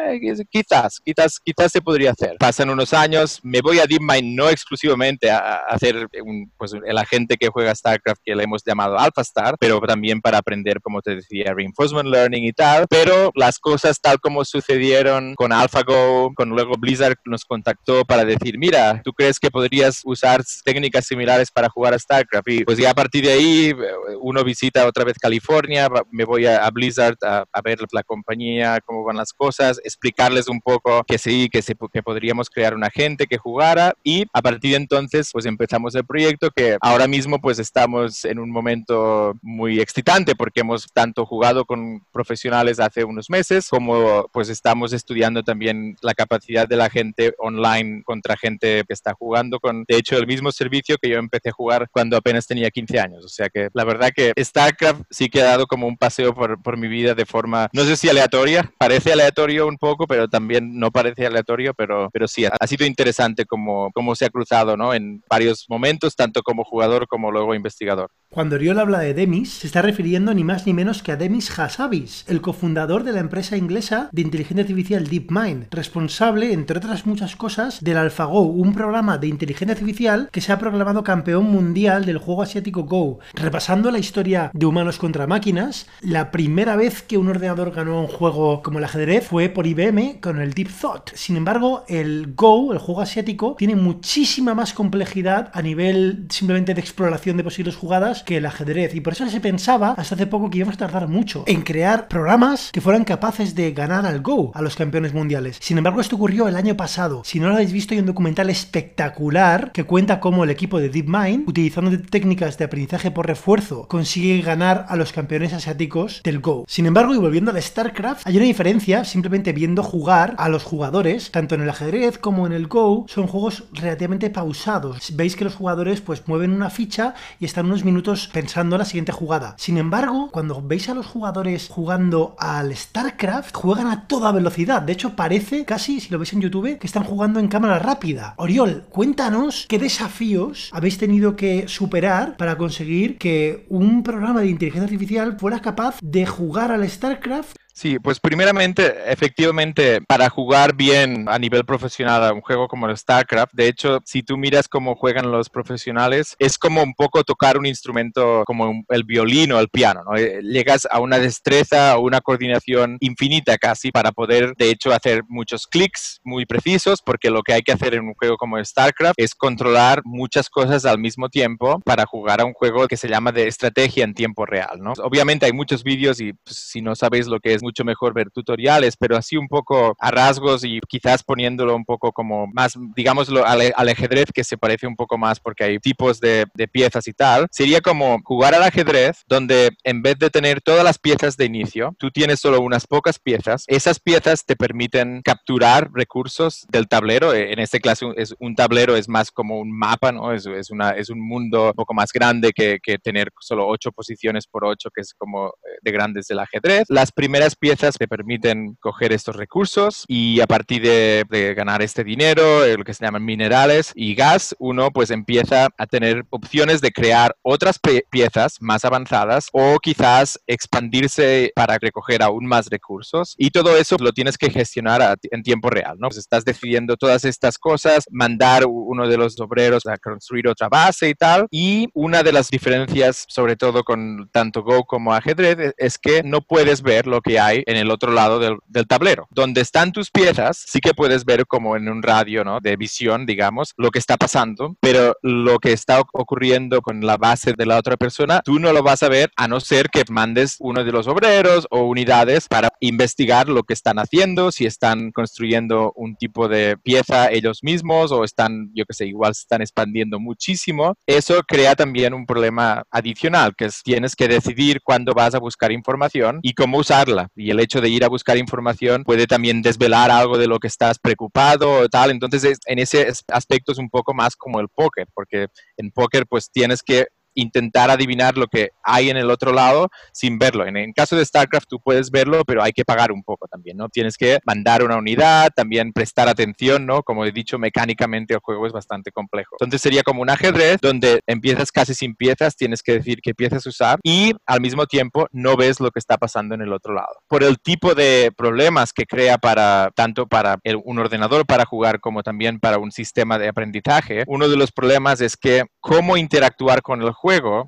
quizás, 0.50 1.00
quizás, 1.04 1.40
quizás 1.44 1.72
se 1.72 1.82
podría 1.82 2.12
hacer. 2.12 2.38
Pasan 2.40 2.70
unos 2.70 2.94
años, 2.94 3.40
me 3.44 3.62
voy 3.62 3.80
a 3.80 3.86
DeepMind 3.86 4.36
no 4.36 4.50
exclusivamente 4.50 5.30
a, 5.30 5.38
a 5.38 5.58
hacer 5.70 6.08
un, 6.24 6.52
pues, 6.58 6.74
el 6.74 6.98
agente 6.98 7.38
que 7.38 7.50
juega 7.50 7.76
StarCraft 7.76 8.22
que 8.24 8.36
le 8.36 8.44
hemos 8.44 8.64
llamado 8.64 8.98
AlphaStar, 8.98 9.56
pero 9.60 9.80
también 9.82 10.22
para 10.22 10.38
aprender, 10.38 10.82
como 10.82 11.02
te 11.02 11.16
decía, 11.16 11.54
reinforcement 11.54 12.10
learning 12.10 12.46
y 12.46 12.54
tal. 12.54 12.86
Pero 12.90 13.32
las 13.52 13.60
cosas 13.60 14.00
tal 14.00 14.18
como 14.22 14.46
sucedieron 14.46 15.36
con 15.36 15.52
AlphaGo, 15.52 16.34
con 16.36 16.52
luego 16.52 16.76
Blizzard 16.80 17.18
nos 17.26 17.44
contactó 17.44 18.06
para 18.06 18.24
decir, 18.24 18.58
mira, 18.58 19.02
¿tú 19.04 19.12
crees 19.12 19.42
que 19.42 19.52
podrías 19.52 20.00
usar 20.06 20.42
técnicas 20.64 21.06
similares 21.06 21.52
para 21.52 21.68
jugar 21.68 21.94
a 21.94 22.00
StarCraft? 22.00 22.48
Y 22.48 22.64
pues 22.64 22.78
ya 22.78 22.92
a 22.92 22.94
partir 22.94 23.26
de 23.26 23.34
ahí 23.34 23.76
uno 24.22 24.46
visita 24.46 24.88
otra 24.88 25.04
vez 25.04 25.18
California, 25.20 25.90
me 26.12 26.24
voy 26.24 26.46
a, 26.46 26.66
a 26.66 26.72
Blizzard 26.72 27.18
a, 27.24 27.44
a, 27.52 27.62
ver 27.62 27.80
la 27.92 28.04
compañía, 28.04 28.80
cómo 28.86 29.04
van 29.04 29.18
las 29.18 29.34
cosas, 29.34 29.82
explicarles 29.84 30.48
un 30.48 30.62
poco 30.62 31.04
que 31.04 31.18
sí, 31.18 31.50
que, 31.52 31.62
se, 31.62 31.76
que 31.92 32.02
podríamos 32.02 32.50
crear 32.50 32.74
un 32.74 32.86
agente 32.86 33.28
que 33.28 33.38
jugara 33.38 33.96
y 34.02 34.28
a 34.32 34.42
partir 34.42 34.72
de 34.72 34.78
entonces 34.78 35.30
pues 35.34 35.46
empezamos 35.46 35.94
el 35.96 36.06
proyecto 36.06 36.52
que 36.52 36.78
ahora 36.80 37.06
mismo 37.06 37.42
pues 37.42 37.60
estamos 37.60 38.24
en 38.24 38.40
un 38.40 38.50
momento 38.50 39.34
muy 39.42 39.82
excitante 39.82 40.36
porque 40.38 40.62
hemos 40.62 40.88
tanto 40.94 41.26
jugado 41.26 41.66
con 41.66 42.02
profesionales 42.14 42.80
hace 42.80 43.04
unos 43.04 43.30
meses 43.30 43.41
como 43.70 44.28
pues 44.32 44.50
estamos 44.50 44.94
estudiando 44.94 45.44
también 45.44 45.96
la 46.02 46.14
capacidad 46.14 46.68
de 46.68 46.76
la 46.76 46.90
gente 46.90 47.34
online 47.38 48.04
contra 48.04 48.38
gente 48.38 48.84
que 48.88 48.94
está 48.94 49.14
jugando 49.14 49.60
con 49.60 49.84
de 49.88 49.98
hecho 49.98 50.18
el 50.18 50.28
mismo 50.28 50.52
servicio 50.52 50.98
que 51.02 51.10
yo 51.10 51.18
empecé 51.18 51.50
a 51.50 51.54
jugar 51.54 51.88
cuando 51.92 52.18
apenas 52.18 52.48
tenía 52.48 52.70
15 52.70 53.00
años 53.00 53.26
o 53.26 53.30
sea 53.30 53.50
que 53.50 53.70
la 53.74 53.84
verdad 53.84 54.12
que 54.16 54.34
StarCraft 54.40 55.02
sí 55.10 55.30
que 55.30 55.42
ha 55.42 55.46
dado 55.46 55.68
como 55.68 55.88
un 55.88 55.98
paseo 55.98 56.34
por, 56.34 56.62
por 56.62 56.78
mi 56.78 56.88
vida 56.88 57.16
de 57.16 57.26
forma 57.26 57.70
no 57.74 57.84
sé 57.84 57.96
si 57.96 58.10
aleatoria 58.10 58.72
parece 58.78 59.14
aleatorio 59.14 59.68
un 59.68 59.78
poco 59.78 60.08
pero 60.08 60.28
también 60.28 60.78
no 60.78 60.92
parece 60.92 61.26
aleatorio 61.26 61.74
pero 61.74 62.10
pero 62.12 62.28
sí 62.28 62.46
ha 62.46 62.68
sido 62.68 62.86
interesante 62.86 63.46
como, 63.46 63.92
como 63.92 64.16
se 64.16 64.26
ha 64.26 64.30
cruzado 64.30 64.78
¿no? 64.78 64.94
en 64.94 65.24
varios 65.30 65.66
momentos 65.70 66.16
tanto 66.16 66.42
como 66.44 66.64
jugador 66.64 67.08
como 67.08 67.32
luego 67.32 67.56
investigador 67.56 68.12
cuando 68.34 68.56
Oriol 68.56 68.80
habla 68.80 69.00
de 69.00 69.14
Demis, 69.14 69.52
se 69.52 69.68
está 69.68 69.82
refiriendo 69.82 70.34
ni 70.34 70.46
más 70.46 70.66
ni 70.66 70.74
menos 70.74 71.04
que 71.04 71.12
a 71.12 71.18
Demis 71.18 71.60
Hassabis, 71.60 72.24
el 72.30 72.40
cofundador 72.40 73.04
de 73.04 73.12
la 73.12 73.20
empresa 73.20 73.58
inglesa 73.58 74.08
de 74.14 74.22
inteligencia 74.22 74.62
artificial 74.62 75.06
DeepMind, 75.06 75.68
responsable, 75.70 76.54
entre 76.54 76.78
otras 76.78 77.06
muchas 77.06 77.36
cosas, 77.36 77.84
del 77.84 77.98
AlphaGo, 77.98 78.44
un 78.44 78.74
programa 78.74 79.18
de 79.18 79.28
inteligencia 79.28 79.74
artificial 79.74 80.30
que 80.32 80.40
se 80.40 80.54
ha 80.54 80.60
proclamado 80.60 81.04
campeón 81.04 81.52
mundial 81.52 82.06
del 82.06 82.20
juego 82.20 82.42
asiático 82.42 82.84
Go. 82.84 83.20
Repasando 83.34 83.92
la 83.92 84.00
historia 84.00 84.50
de 84.54 84.66
humanos 84.66 84.98
contra 84.98 85.28
máquinas, 85.28 85.88
la 86.00 86.32
primera 86.32 86.78
vez 86.78 87.02
que 87.02 87.18
un 87.18 87.28
ordenador 87.28 87.72
ganó 87.72 88.00
un 88.00 88.08
juego 88.08 88.64
como 88.64 88.78
el 88.78 88.86
ajedrez 88.86 89.28
fue 89.28 89.50
por 89.50 89.68
IBM 89.68 90.22
con 90.22 90.40
el 90.40 90.54
Deep 90.54 90.70
Thought. 90.80 91.10
Sin 91.16 91.36
embargo, 91.36 91.84
el 91.90 92.34
Go, 92.34 92.72
el 92.72 92.80
juego 92.80 93.02
asiático, 93.02 93.56
tiene 93.58 93.76
muchísima 93.76 94.56
más 94.56 94.72
complejidad 94.72 95.52
a 95.54 95.62
nivel 95.62 96.28
simplemente 96.30 96.74
de 96.74 96.80
exploración 96.80 97.36
de 97.36 97.44
posibles 97.44 97.76
jugadas 97.76 98.21
que 98.24 98.38
el 98.38 98.46
ajedrez. 98.46 98.96
Y 98.96 99.02
por 99.02 99.14
eso 99.14 99.28
se 99.30 99.40
pensaba 99.40 99.96
hasta 99.98 100.16
hace 100.16 100.28
poco 100.28 100.50
que 100.50 100.60
íbamos 100.60 100.76
a 100.76 100.80
tardar 100.80 101.08
mucho 101.08 101.44
en 101.48 101.62
crear 101.62 102.08
programas 102.08 102.72
que 102.72 102.82
fueran 102.82 103.04
capaces 103.04 103.56
de 103.56 103.72
ganar 103.72 104.06
al 104.06 104.22
Go, 104.22 104.52
a 104.54 104.62
los 104.62 104.76
campeones 104.76 105.14
mundiales. 105.14 105.58
Sin 105.60 105.78
embargo, 105.78 106.02
esto 106.02 106.16
ocurrió 106.16 106.48
el 106.48 106.56
año 106.56 106.76
pasado. 106.76 107.24
Si 107.26 107.40
no 107.40 107.48
lo 107.48 107.56
habéis 107.56 107.72
visto, 107.72 107.94
hay 107.94 108.00
un 108.00 108.06
documental 108.06 108.50
espectacular 108.50 109.72
que 109.72 109.84
cuenta 109.84 110.20
cómo 110.20 110.44
el 110.44 110.50
equipo 110.50 110.80
de 110.80 110.90
DeepMind, 110.90 111.48
utilizando 111.48 111.98
técnicas 112.00 112.58
de 112.58 112.66
aprendizaje 112.66 113.12
por 113.12 113.28
refuerzo, 113.28 113.88
consigue 113.88 114.42
ganar 114.42 114.86
a 114.90 114.96
los 114.96 115.12
campeones 115.14 115.54
asiáticos 115.54 116.22
del 116.24 116.40
Go. 116.40 116.66
Sin 116.68 116.86
embargo, 116.86 117.14
y 117.14 117.18
volviendo 117.18 117.52
al 117.52 117.62
StarCraft, 117.62 118.28
hay 118.28 118.38
una 118.38 118.46
diferencia 118.46 119.04
simplemente 119.04 119.54
viendo 119.54 119.84
jugar 119.84 120.36
a 120.38 120.50
los 120.50 120.64
jugadores, 120.64 121.32
tanto 121.32 121.56
en 121.56 121.62
el 121.62 121.70
ajedrez 121.70 122.18
como 122.18 122.46
en 122.46 122.54
el 122.54 122.68
Go, 122.68 123.06
son 123.08 123.28
juegos 123.28 123.64
relativamente 123.74 124.30
pausados. 124.30 125.16
Veis 125.16 125.36
que 125.36 125.44
los 125.44 125.56
jugadores 125.56 126.02
pues 126.02 126.28
mueven 126.28 126.52
una 126.52 126.70
ficha 126.70 127.16
y 127.40 127.46
están 127.46 127.66
unos 127.66 127.84
minutos 127.84 128.11
pensando 128.32 128.76
en 128.76 128.80
la 128.80 128.86
siguiente 128.86 129.12
jugada. 129.12 129.56
Sin 129.58 129.78
embargo, 129.78 130.30
cuando 130.32 130.62
veis 130.62 130.90
a 130.90 130.94
los 130.94 131.06
jugadores 131.06 131.68
jugando 131.70 132.36
al 132.38 132.76
StarCraft, 132.76 133.56
juegan 133.56 133.88
a 133.88 134.08
toda 134.08 134.32
velocidad. 134.32 134.82
De 134.82 134.94
hecho, 134.94 135.16
parece 135.16 135.66
casi, 135.66 136.00
si 136.00 136.10
lo 136.10 136.20
veis 136.20 136.34
en 136.34 136.42
YouTube, 136.42 136.78
que 136.78 136.88
están 136.88 137.04
jugando 137.04 137.40
en 137.40 137.48
cámara 137.48 137.80
rápida. 137.80 138.34
Oriol, 138.38 138.86
cuéntanos 138.90 139.66
qué 139.68 139.80
desafíos 139.80 140.70
habéis 140.74 140.98
tenido 140.98 141.36
que 141.36 141.68
superar 141.68 142.38
para 142.38 142.58
conseguir 142.58 143.18
que 143.18 143.66
un 143.70 144.04
programa 144.04 144.42
de 144.42 144.50
inteligencia 144.50 144.84
artificial 144.84 145.38
fuera 145.40 145.62
capaz 145.62 146.00
de 146.02 146.26
jugar 146.26 146.72
al 146.72 146.88
StarCraft 146.90 147.56
Sí, 147.82 147.98
pues 147.98 148.20
primeramente, 148.20 148.94
efectivamente, 149.12 150.02
para 150.04 150.30
jugar 150.30 150.76
bien 150.76 151.26
a 151.28 151.40
nivel 151.40 151.66
profesional 151.66 152.24
a 152.24 152.32
un 152.32 152.42
juego 152.42 152.68
como 152.68 152.88
el 152.88 152.96
StarCraft, 152.96 153.54
de 153.56 153.68
hecho, 153.68 153.98
si 154.06 154.22
tú 154.22 154.38
miras 154.38 154.68
cómo 154.68 154.94
juegan 154.94 155.32
los 155.32 155.50
profesionales, 155.50 156.36
es 156.38 156.60
como 156.60 156.84
un 156.84 156.94
poco 156.94 157.24
tocar 157.24 157.58
un 157.58 157.66
instrumento 157.66 158.44
como 158.46 158.84
el 158.90 159.04
violín 159.04 159.52
o 159.54 159.60
el 159.60 159.68
piano, 159.70 160.04
¿no? 160.04 160.16
Eh, 160.16 160.44
llegas 160.44 160.88
a 160.92 161.00
una 161.00 161.18
destreza 161.18 161.98
o 161.98 162.02
una 162.02 162.22
coordinación 162.22 162.98
infinita 163.00 163.58
casi 163.58 163.90
para 163.90 164.12
poder, 164.12 164.54
de 164.58 164.70
hecho, 164.70 164.94
hacer 164.94 165.24
muchos 165.28 165.66
clics 165.66 166.20
muy 166.24 166.46
precisos, 166.46 167.02
porque 167.02 167.32
lo 167.32 167.42
que 167.42 167.54
hay 167.54 167.64
que 167.64 167.72
hacer 167.72 167.96
en 167.96 168.04
un 168.04 168.14
juego 168.14 168.38
como 168.38 168.64
StarCraft 168.64 169.16
es 169.18 169.34
controlar 169.34 170.04
muchas 170.06 170.52
cosas 170.52 170.86
al 170.86 171.00
mismo 171.00 171.30
tiempo 171.30 171.80
para 171.84 172.06
jugar 172.06 172.42
a 172.42 172.46
un 172.46 172.54
juego 172.54 172.88
que 172.88 172.96
se 172.96 173.10
llama 173.10 173.32
de 173.32 173.48
estrategia 173.48 174.04
en 174.04 174.14
tiempo 174.14 174.46
real, 174.46 174.78
¿no? 174.80 174.94
Obviamente 175.02 175.48
hay 175.48 175.54
muchos 175.54 175.84
vídeos 175.84 176.22
y 176.22 176.34
pues, 176.34 176.58
si 176.58 176.84
no 176.84 176.96
sabéis 176.96 177.26
lo 177.26 177.40
que 177.40 177.56
es, 177.56 177.64
mucho 177.72 177.86
mejor 177.86 178.14
ver 178.14 178.30
tutoriales, 178.30 178.98
pero 178.98 179.16
así 179.16 179.38
un 179.38 179.48
poco 179.48 179.96
a 179.98 180.12
rasgos 180.12 180.66
y 180.66 180.80
quizás 180.90 181.24
poniéndolo 181.24 181.74
un 181.74 181.86
poco 181.86 182.12
como 182.12 182.48
más, 182.48 182.78
digámoslo, 182.96 183.46
al, 183.46 183.90
ajedrez 183.90 184.26
que 184.34 184.44
se 184.44 184.58
parece 184.58 184.88
un 184.88 184.96
poco 184.96 185.18
más 185.18 185.40
porque 185.40 185.64
hay 185.64 185.80
tipos 185.80 186.20
de, 186.20 186.46
de 186.54 186.68
piezas 186.68 187.08
y 187.08 187.14
tal, 187.14 187.48
sería 187.50 187.80
como 187.80 188.20
jugar 188.24 188.54
al 188.54 188.64
ajedrez 188.64 189.24
donde 189.28 189.70
en 189.84 190.02
vez 190.02 190.20
de 190.20 190.30
tener 190.30 190.62
todas 190.62 190.84
las 190.84 191.00
piezas 191.00 191.38
de 191.38 191.46
inicio, 191.46 191.96
tú 191.98 192.12
tienes 192.12 192.42
solo 192.42 192.60
unas 192.60 192.86
pocas 192.88 193.20
piezas, 193.20 193.64
esas 193.68 194.00
piezas 194.00 194.46
te 194.46 194.58
permiten 194.58 195.22
capturar 195.24 195.90
recursos 195.94 196.66
del 196.70 196.88
tablero, 196.88 197.34
en 197.34 197.60
este 197.60 197.80
caso 197.80 198.14
es 198.18 198.36
un 198.40 198.56
tablero 198.56 198.96
es 198.98 199.08
más 199.08 199.32
como 199.32 199.60
un 199.60 199.72
mapa, 199.72 200.12
¿no? 200.12 200.34
Es, 200.34 200.46
es, 200.46 200.72
una, 200.72 200.92
es 200.92 201.10
un 201.10 201.20
mundo 201.20 201.68
un 201.68 201.74
poco 201.74 201.94
más 201.94 202.12
grande 202.12 202.52
que, 202.52 202.80
que 202.84 202.98
tener 202.98 203.30
solo 203.40 203.68
ocho 203.68 203.92
posiciones 203.92 204.48
por 204.48 204.66
ocho, 204.66 204.90
que 204.94 205.02
es 205.02 205.14
como 205.14 205.48
eh, 205.48 205.78
de 205.82 205.92
grandes 205.92 206.28
del 206.28 206.40
ajedrez. 206.40 206.86
Las 206.90 207.12
primeras 207.12 207.51
piezas 207.56 207.98
te 207.98 208.08
permiten 208.08 208.78
coger 208.80 209.12
estos 209.14 209.36
recursos 209.36 210.06
y 210.08 210.40
a 210.42 210.48
partir 210.48 210.82
de, 210.82 211.54
ganar 211.56 211.82
este 211.82 212.04
dinero, 212.04 212.64
eh, 212.64 212.78
lo 212.78 212.84
que 212.84 212.94
se 212.94 213.04
llaman 213.04 213.26
minerales 213.26 213.92
y 213.96 214.16
gas, 214.16 214.56
uno 214.60 214.92
pues 214.92 215.12
empieza 215.12 215.70
a 215.78 215.88
tener 215.88 216.26
opciones 216.30 216.82
de 216.82 216.92
crear 216.92 217.36
otras 217.42 217.80
piezas 218.10 218.58
más 218.62 218.86
avanzadas 218.86 219.48
o 219.52 219.80
quizás 219.80 220.40
expandirse 220.48 221.52
para 221.56 221.78
recoger 221.78 222.24
aún 222.24 222.46
más 222.46 222.68
recursos 222.68 223.36
y 223.38 223.52
todo 223.52 223.76
eso 223.78 223.98
lo 224.00 224.12
tienes 224.12 224.38
que 224.38 224.50
gestionar 224.50 225.18
en 225.24 225.44
tiempo 225.44 225.70
real, 225.70 225.98
¿no? 226.00 226.08
Pues 226.08 226.18
estás 226.18 226.46
decidiendo 226.46 226.98
todas 226.98 227.26
estas 227.26 227.58
cosas, 227.58 228.06
mandar 228.12 228.66
uno 228.68 229.08
de 229.08 229.18
los 229.18 229.40
obreros 229.40 229.86
a 229.86 229.98
construir 229.98 230.48
otra 230.48 230.70
base 230.70 231.10
y 231.10 231.14
tal 231.14 231.48
y 231.52 231.88
una 231.94 232.24
de 232.24 232.32
las 232.32 232.50
diferencias 232.50 233.26
sobre 233.28 233.56
todo 233.56 233.84
con 233.84 234.30
tanto 234.32 234.64
Go 234.64 234.84
como 234.86 235.14
ajedrez 235.14 235.74
es 235.78 235.98
que 235.98 236.24
no 236.24 236.42
puedes 236.42 236.82
ver 236.82 237.08
lo 237.08 237.22
que 237.22 237.40
hay 237.46 237.64
en 237.66 237.78
el 237.78 237.92
otro 237.92 238.12
lado 238.12 238.40
del, 238.40 238.58
tablero. 238.88 239.28
Donde 239.30 239.62
están 239.62 239.92
tus 239.92 240.10
piezas, 240.10 240.64
sí 240.68 240.80
que 240.80 240.94
puedes 240.94 241.26
ver 241.26 241.46
como 241.46 241.76
en 241.76 241.88
un 241.90 242.02
radio 242.02 242.44
¿no? 242.44 242.60
de 242.60 242.76
visión, 242.76 243.26
digamos, 243.26 243.74
lo 243.78 243.92
que 243.92 244.00
está 244.00 244.18
pasando, 244.18 244.76
pero 244.80 245.16
lo 245.22 245.60
que 245.60 245.72
está 245.72 246.02
ocurriendo 246.14 246.82
con 246.82 247.02
la 247.02 247.18
base 247.18 247.54
de 247.54 247.66
la 247.66 247.78
otra 247.78 247.98
persona, 247.98 248.42
tú 248.44 248.60
no 248.60 248.74
lo 248.74 248.84
vas 248.84 249.04
a 249.04 249.10
ver 249.10 249.32
a 249.38 249.48
no 249.48 249.60
ser 249.60 249.90
que 249.90 250.04
mandes 250.10 250.58
uno 250.60 250.84
de 250.84 250.92
los 250.92 251.08
obreros 251.08 251.68
o 251.70 251.84
unidades 251.84 252.48
para 252.48 252.71
investigar 252.82 253.48
lo 253.48 253.64
que 253.64 253.74
están 253.74 254.00
haciendo, 254.00 254.52
si 254.52 254.66
están 254.66 255.12
construyendo 255.12 255.94
un 255.96 256.16
tipo 256.16 256.48
de 256.48 256.78
pieza 256.78 257.32
ellos 257.32 257.60
mismos 257.62 258.12
o 258.12 258.24
están, 258.24 258.72
yo 258.74 258.86
que 258.86 258.94
sé, 258.94 259.06
igual 259.06 259.36
se 259.36 259.42
están 259.42 259.62
expandiendo 259.62 260.20
muchísimo. 260.20 260.96
Eso 261.06 261.42
crea 261.48 261.76
también 261.76 262.14
un 262.14 262.26
problema 262.26 262.84
adicional, 262.90 263.54
que 263.56 263.66
es 263.66 263.82
tienes 263.84 264.16
que 264.16 264.28
decidir 264.28 264.82
cuándo 264.84 265.14
vas 265.14 265.36
a 265.36 265.40
buscar 265.40 265.72
información 265.72 266.40
y 266.42 266.54
cómo 266.54 266.80
usarla. 266.80 267.30
Y 267.36 267.52
el 267.52 267.60
hecho 267.60 267.82
de 267.82 267.90
ir 267.90 268.04
a 268.04 268.10
buscar 268.10 268.38
información 268.38 269.04
puede 269.04 269.28
también 269.28 269.62
desvelar 269.62 270.10
algo 270.10 270.38
de 270.38 270.48
lo 270.48 270.60
que 270.60 270.68
estás 270.68 270.98
preocupado 270.98 271.88
tal. 271.90 272.10
Entonces, 272.10 272.58
en 272.66 272.80
ese 272.80 273.12
aspecto 273.28 273.72
es 273.72 273.78
un 273.78 273.90
poco 273.90 274.14
más 274.14 274.36
como 274.36 274.60
el 274.60 274.70
póker, 274.70 275.08
porque 275.14 275.48
en 275.78 275.92
póker 275.92 276.26
pues 276.28 276.50
tienes 276.52 276.82
que 276.82 277.08
intentar 277.34 277.90
adivinar 277.90 278.38
lo 278.38 278.48
que 278.48 278.72
hay 278.84 279.10
en 279.10 279.18
el 279.18 279.30
otro 279.30 279.54
lado 279.54 279.90
sin 280.12 280.38
verlo. 280.38 280.66
En 280.66 280.78
el 280.78 280.94
caso 280.94 281.16
de 281.16 281.26
StarCraft 281.26 281.68
tú 281.70 281.80
puedes 281.80 282.12
verlo, 282.12 282.44
pero 282.46 282.64
hay 282.64 282.72
que 282.72 282.86
pagar 282.86 283.12
un 283.12 283.24
poco 283.24 283.48
también, 283.48 283.78
¿no? 283.78 283.90
Tienes 283.90 284.18
que 284.18 284.40
mandar 284.46 284.84
una 284.84 284.98
unidad, 284.98 285.50
también 285.56 285.94
prestar 285.94 286.30
atención, 286.30 286.86
¿no? 286.86 287.04
Como 287.04 287.26
he 287.26 287.32
dicho, 287.32 287.58
mecánicamente 287.58 288.34
el 288.34 288.40
juego 288.42 288.68
es 288.68 288.74
bastante 288.74 289.12
complejo. 289.12 289.56
Entonces 289.60 289.82
sería 289.82 290.04
como 290.04 290.22
un 290.22 290.30
ajedrez 290.30 290.78
donde 290.82 291.22
empiezas 291.28 291.72
casi 291.72 291.94
sin 291.94 292.16
piezas, 292.16 292.56
tienes 292.56 292.84
que 292.84 292.94
decir 292.94 293.20
qué 293.22 293.34
piezas 293.34 293.66
usar 293.66 294.00
y 294.04 294.34
al 294.46 294.62
mismo 294.62 294.86
tiempo 294.86 295.28
no 295.32 295.56
ves 295.56 295.80
lo 295.80 295.92
que 295.92 296.00
está 296.00 296.18
pasando 296.18 296.56
en 296.56 296.62
el 296.62 296.74
otro 296.74 296.94
lado. 296.94 297.22
Por 297.28 297.44
el 297.44 297.60
tipo 297.60 297.96
de 297.96 298.32
problemas 298.36 298.94
que 298.94 299.06
crea 299.06 299.38
para 299.38 299.92
tanto 299.96 300.28
para 300.28 300.58
un 300.84 301.00
ordenador 301.00 301.46
para 301.46 301.66
jugar 301.66 302.00
como 302.00 302.24
también 302.24 302.60
para 302.60 302.78
un 302.78 302.92
sistema 302.92 303.38
de 303.38 303.48
aprendizaje, 303.48 304.24
uno 304.28 304.48
de 304.48 304.58
los 304.58 304.72
problemas 304.72 305.22
es 305.22 305.38
que 305.38 305.64
cómo 305.80 306.18
interactuar 306.18 306.82
con 306.82 307.02
el 307.02 307.12
juego 307.12 307.21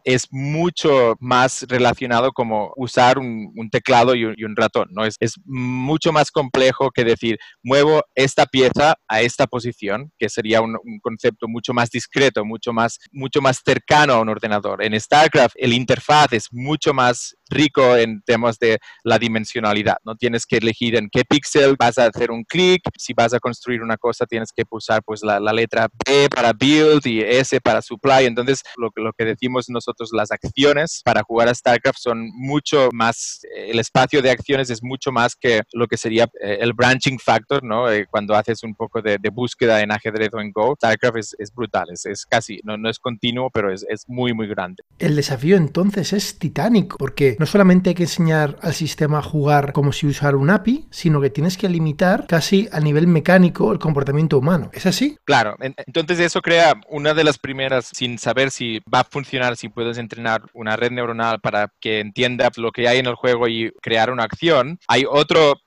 es 0.03 0.27
mucho 0.31 1.15
más 1.19 1.65
relacionado 1.67 2.31
como 2.31 2.73
usar 2.75 3.17
un, 3.19 3.51
teclado 3.71 4.15
y 4.15 4.25
un, 4.25 4.55
ratón, 4.55 4.87
¿no? 4.91 5.05
Es, 5.05 5.15
es, 5.19 5.33
mucho 5.45 6.11
más 6.11 6.31
complejo 6.31 6.91
que 6.91 7.03
decir, 7.03 7.37
muevo 7.63 8.01
esta 8.15 8.45
pieza 8.45 8.95
a 9.07 9.21
esta 9.21 9.47
posición, 9.47 10.11
que 10.17 10.29
sería 10.29 10.61
un, 10.61 10.77
concepto 11.01 11.47
mucho 11.47 11.73
más 11.73 11.89
discreto, 11.89 12.45
mucho 12.45 12.73
más, 12.73 12.99
mucho 13.11 13.41
más 13.41 13.61
cercano 13.63 14.13
a 14.13 14.21
un 14.21 14.29
ordenador. 14.29 14.83
En 14.83 14.99
StarCraft 14.99 15.55
el 15.57 15.73
interfaz 15.73 16.33
es 16.33 16.47
mucho 16.51 16.93
más 16.93 17.35
rico 17.53 17.95
en 17.95 18.21
temas 18.21 18.59
de 18.59 18.79
la 19.03 19.19
dimensionalidad, 19.19 19.97
¿no? 20.03 20.15
Tienes 20.15 20.45
que 20.45 20.57
elegir 20.57 20.95
en 20.95 21.09
qué 21.11 21.23
píxel 21.23 21.75
vas 21.77 21.97
a 21.97 22.07
hacer 22.07 22.31
un 22.31 22.43
clic, 22.43 22.81
si 22.97 23.13
vas 23.13 23.33
a 23.33 23.39
construir 23.39 23.81
una 23.81 23.97
cosa 23.97 24.25
tienes 24.25 24.51
que 24.55 24.65
pulsar 24.65 25.01
pues 25.03 25.23
la, 25.23 25.39
letra 25.53 25.87
B 26.05 26.27
para 26.29 26.51
build 26.53 27.05
y 27.05 27.21
S 27.21 27.59
para 27.61 27.81
supply, 27.81 28.25
entonces 28.25 28.63
lo, 28.75 28.89
lo 28.95 29.13
que 29.13 29.25
decimos 29.25 29.69
nosotros 29.69 30.09
las 30.11 30.31
acciones 30.31 31.01
para 31.05 31.23
jugar 31.23 31.47
a 31.47 31.53
StarCraft 31.53 31.99
son 31.99 32.29
mucho 32.33 32.89
más, 32.93 33.41
el 33.55 33.79
espacio 33.79 34.21
de 34.21 34.31
acciones 34.31 34.69
es 34.69 34.83
mucho 34.83 35.11
más 35.11 35.35
que 35.35 35.61
lo 35.73 35.87
que 35.87 35.97
sería 35.97 36.25
eh, 36.41 36.57
el 36.61 36.73
branching 36.73 37.19
factor, 37.19 37.63
¿no? 37.63 37.91
Eh, 37.91 38.07
cuando 38.09 38.35
haces 38.35 38.63
un 38.63 38.75
poco 38.75 39.01
de, 39.01 39.17
búsqueda 39.31 39.81
en 39.81 39.91
ajedrez 39.91 40.29
o 40.33 40.39
en 40.39 40.51
Go, 40.51 40.75
StarCraft 40.75 41.17
es, 41.17 41.35
es 41.39 41.53
brutal, 41.53 41.87
es, 41.91 42.05
es, 42.05 42.25
casi, 42.25 42.59
no, 42.63 42.77
no 42.77 42.89
es 42.89 42.99
continuo, 42.99 43.49
pero 43.51 43.73
es, 43.73 43.85
es 43.89 44.07
muy, 44.07 44.33
muy 44.33 44.47
grande. 44.47 44.83
El 44.99 45.15
desafío 45.15 45.57
entonces 45.57 46.13
es 46.13 46.37
titánico, 46.37 46.97
porque 46.97 47.35
no 47.43 47.47
solamente 47.47 47.89
hay 47.89 47.95
que 47.95 48.03
enseñar 48.03 48.57
al 48.61 48.73
sistema 48.73 49.19
a 49.19 49.21
jugar 49.21 49.73
como 49.73 49.91
si 49.91 50.07
usara 50.07 50.37
un 50.37 50.49
API, 50.49 50.87
sino 50.91 51.19
que 51.19 51.29
tienes 51.29 51.57
que 51.57 51.67
limitar 51.67 52.25
casi 52.25 52.69
a 52.71 52.79
nivel 52.79 53.05
mecánico 53.05 53.73
el 53.73 53.79
comportamiento 53.79 54.37
humano. 54.37 54.69
¿Es 54.71 54.85
así? 54.85 55.17
Claro, 55.25 55.57
entonces 55.59 56.21
eso 56.21 56.41
crea 56.41 56.79
una 56.87 57.13
de 57.13 57.25
las 57.25 57.37
primeras, 57.37 57.89
sin 57.91 58.17
saber 58.17 58.49
si 58.49 58.79
va 58.91 59.01
a 59.01 59.03
funcionar, 59.03 59.57
si 59.57 59.67
puedes 59.67 59.97
entrenar 59.97 60.43
una 60.53 60.77
red 60.77 60.91
neuronal 60.91 61.41
para 61.41 61.69
que 61.81 61.99
entienda 61.99 62.49
lo 62.55 62.71
que 62.71 62.87
hay 62.87 62.99
en 62.99 63.07
el 63.07 63.15
juego 63.15 63.49
y 63.49 63.73
crear 63.81 64.09
una 64.09 64.23
acción. 64.23 64.79
Hay 64.87 65.03
otra 65.05 65.57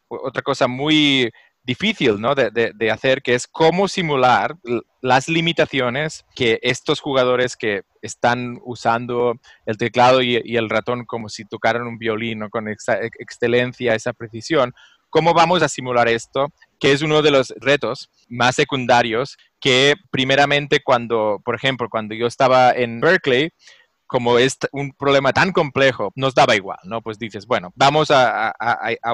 cosa 0.43 0.69
muy 0.69 1.31
difícil 1.67 2.21
¿no? 2.21 2.35
de, 2.35 2.91
hacer, 2.91 3.23
que 3.23 3.35
es 3.35 3.47
cómo 3.49 3.89
simular 3.89 4.57
las 5.03 5.29
limitaciones 5.29 6.25
que 6.35 6.61
estos 6.63 7.01
jugadores 7.01 7.57
que 7.57 7.83
están 8.01 8.61
usando 8.65 9.35
el 9.67 9.77
teclado 9.77 10.23
y, 10.23 10.37
el 10.57 10.71
ratón 10.71 11.05
como 11.05 11.29
si 11.29 11.45
tocaran 11.45 11.87
un 11.87 11.99
violín 11.99 12.49
con 12.51 12.69
esa 12.69 12.99
excelencia, 13.19 13.95
esa 13.97 14.13
precisión, 14.13 14.73
cómo 15.11 15.35
vamos 15.35 15.63
a 15.63 15.69
simular 15.69 16.09
esto, 16.09 16.53
que 16.79 16.93
es 16.93 17.03
uno 17.03 17.21
de 17.21 17.33
los 17.33 17.53
retos 17.57 18.11
más 18.29 18.55
secundarios 18.55 19.37
que 19.61 19.95
primeramente 20.11 20.81
cuando, 20.85 21.41
por 21.45 21.57
ejemplo, 21.57 21.89
cuando 21.91 22.15
yo 22.15 22.29
estaba 22.29 22.71
en 22.71 23.01
Berkeley, 23.01 23.51
como 24.07 24.39
es 24.39 24.59
un 24.73 24.93
problema 24.93 25.33
tan 25.33 25.53
complejo, 25.53 26.13
nos 26.15 26.35
daba 26.35 26.57
igual, 26.57 26.79
¿no? 26.85 27.03
Pues 27.03 27.19
dices, 27.19 27.47
bueno, 27.47 27.73
vamos 27.75 28.11
a, 28.11 28.53